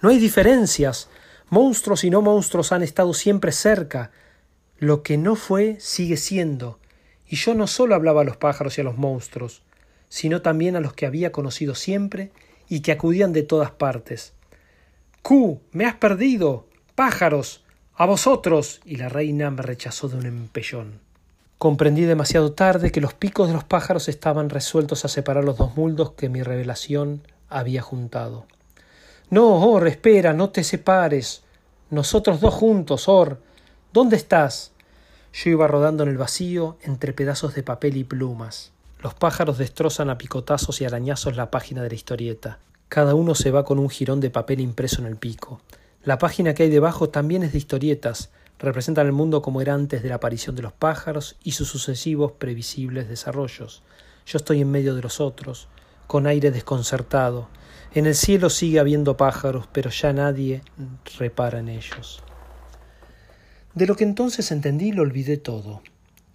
No 0.00 0.10
hay 0.10 0.20
diferencias. 0.20 1.08
Monstruos 1.50 2.04
y 2.04 2.10
no 2.10 2.22
monstruos 2.22 2.70
han 2.70 2.84
estado 2.84 3.12
siempre 3.12 3.50
cerca. 3.50 4.12
Lo 4.78 5.02
que 5.02 5.18
no 5.18 5.34
fue 5.34 5.78
sigue 5.80 6.16
siendo. 6.16 6.78
Y 7.26 7.34
yo 7.34 7.56
no 7.56 7.66
solo 7.66 7.96
hablaba 7.96 8.20
a 8.20 8.24
los 8.24 8.36
pájaros 8.36 8.78
y 8.78 8.82
a 8.82 8.84
los 8.84 8.96
monstruos, 8.96 9.64
sino 10.08 10.40
también 10.40 10.76
a 10.76 10.80
los 10.80 10.92
que 10.92 11.06
había 11.06 11.32
conocido 11.32 11.74
siempre 11.74 12.30
y 12.68 12.82
que 12.82 12.92
acudían 12.92 13.32
de 13.32 13.42
todas 13.42 13.72
partes. 13.72 14.32
¡Q! 15.22 15.60
¡Me 15.72 15.86
has 15.86 15.96
perdido! 15.96 16.68
¡Pájaros! 16.94 17.64
¡A 17.96 18.06
vosotros! 18.06 18.80
y 18.84 18.94
la 18.94 19.08
reina 19.08 19.50
me 19.50 19.62
rechazó 19.62 20.08
de 20.08 20.18
un 20.18 20.26
empellón. 20.26 21.05
Comprendí 21.58 22.02
demasiado 22.02 22.52
tarde 22.52 22.92
que 22.92 23.00
los 23.00 23.14
picos 23.14 23.48
de 23.48 23.54
los 23.54 23.64
pájaros 23.64 24.08
estaban 24.08 24.50
resueltos 24.50 25.04
a 25.04 25.08
separar 25.08 25.44
los 25.44 25.56
dos 25.56 25.76
muldos 25.76 26.12
que 26.12 26.28
mi 26.28 26.42
revelación 26.42 27.22
había 27.48 27.80
juntado. 27.80 28.46
No, 29.30 29.64
Or, 29.70 29.88
espera, 29.88 30.34
no 30.34 30.50
te 30.50 30.62
separes. 30.62 31.42
Nosotros 31.90 32.40
dos 32.40 32.52
juntos, 32.52 33.08
Or. 33.08 33.40
¿Dónde 33.92 34.16
estás? 34.16 34.72
Yo 35.32 35.50
iba 35.50 35.66
rodando 35.66 36.02
en 36.02 36.10
el 36.10 36.18
vacío 36.18 36.76
entre 36.82 37.12
pedazos 37.12 37.54
de 37.54 37.62
papel 37.62 37.96
y 37.96 38.04
plumas. 38.04 38.72
Los 39.00 39.14
pájaros 39.14 39.56
destrozan 39.58 40.10
a 40.10 40.18
picotazos 40.18 40.80
y 40.80 40.84
arañazos 40.84 41.36
la 41.36 41.50
página 41.50 41.82
de 41.82 41.88
la 41.88 41.94
historieta. 41.94 42.58
Cada 42.88 43.14
uno 43.14 43.34
se 43.34 43.50
va 43.50 43.64
con 43.64 43.78
un 43.78 43.88
jirón 43.88 44.20
de 44.20 44.30
papel 44.30 44.60
impreso 44.60 45.00
en 45.00 45.06
el 45.06 45.16
pico. 45.16 45.60
La 46.04 46.18
página 46.18 46.54
que 46.54 46.64
hay 46.64 46.70
debajo 46.70 47.08
también 47.08 47.42
es 47.42 47.52
de 47.52 47.58
historietas, 47.58 48.30
representan 48.58 49.06
el 49.06 49.12
mundo 49.12 49.42
como 49.42 49.60
era 49.60 49.74
antes 49.74 50.02
de 50.02 50.08
la 50.08 50.16
aparición 50.16 50.56
de 50.56 50.62
los 50.62 50.72
pájaros 50.72 51.36
y 51.42 51.52
sus 51.52 51.68
sucesivos 51.68 52.32
previsibles 52.32 53.08
desarrollos. 53.08 53.82
Yo 54.26 54.38
estoy 54.38 54.60
en 54.60 54.70
medio 54.70 54.94
de 54.94 55.02
los 55.02 55.20
otros, 55.20 55.68
con 56.06 56.26
aire 56.26 56.50
desconcertado. 56.50 57.48
En 57.94 58.06
el 58.06 58.14
cielo 58.14 58.50
sigue 58.50 58.80
habiendo 58.80 59.16
pájaros, 59.16 59.68
pero 59.72 59.90
ya 59.90 60.12
nadie 60.12 60.62
repara 61.18 61.60
en 61.60 61.68
ellos. 61.68 62.22
De 63.74 63.86
lo 63.86 63.94
que 63.94 64.04
entonces 64.04 64.50
entendí 64.52 64.92
lo 64.92 65.02
olvidé 65.02 65.36
todo. 65.36 65.82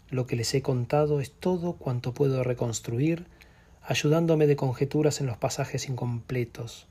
Lo 0.10 0.28
que 0.28 0.36
les 0.36 0.54
he 0.54 0.62
contado 0.62 1.22
es 1.22 1.32
todo 1.32 1.74
cuanto 1.74 2.14
puedo 2.14 2.44
reconstruir 2.44 3.26
ayudándome 3.84 4.48
de 4.48 4.56
conjeturas 4.56 5.22
en 5.22 5.28
los 5.28 5.38
pasajes 5.38 5.90
incompletos. 5.90 6.88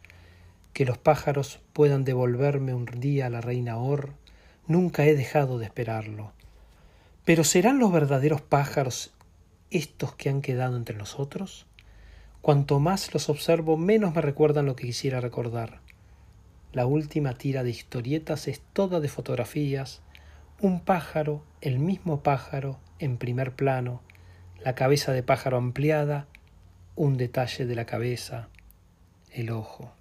Que 0.72 0.84
los 0.84 0.98
pájaros 0.98 1.60
puedan 1.72 2.04
devolverme 2.04 2.74
un 2.74 2.86
día 2.86 3.26
a 3.26 3.30
la 3.30 3.40
reina 3.40 3.78
Or, 3.78 4.14
nunca 4.70 5.04
he 5.04 5.16
dejado 5.16 5.58
de 5.58 5.64
esperarlo. 5.64 6.32
Pero 7.24 7.42
¿serán 7.42 7.80
los 7.80 7.90
verdaderos 7.90 8.40
pájaros 8.40 9.12
estos 9.72 10.14
que 10.14 10.28
han 10.28 10.42
quedado 10.42 10.76
entre 10.76 10.96
nosotros? 10.96 11.66
Cuanto 12.40 12.78
más 12.78 13.12
los 13.12 13.28
observo, 13.28 13.76
menos 13.76 14.14
me 14.14 14.22
recuerdan 14.22 14.66
lo 14.66 14.76
que 14.76 14.86
quisiera 14.86 15.20
recordar. 15.20 15.80
La 16.72 16.86
última 16.86 17.34
tira 17.34 17.64
de 17.64 17.70
historietas 17.70 18.46
es 18.46 18.60
toda 18.72 19.00
de 19.00 19.08
fotografías, 19.08 20.02
un 20.60 20.78
pájaro, 20.78 21.42
el 21.60 21.80
mismo 21.80 22.22
pájaro, 22.22 22.78
en 23.00 23.18
primer 23.18 23.56
plano, 23.56 24.02
la 24.62 24.76
cabeza 24.76 25.12
de 25.12 25.24
pájaro 25.24 25.56
ampliada, 25.56 26.28
un 26.94 27.16
detalle 27.16 27.66
de 27.66 27.74
la 27.74 27.86
cabeza, 27.86 28.48
el 29.32 29.50
ojo. 29.50 29.92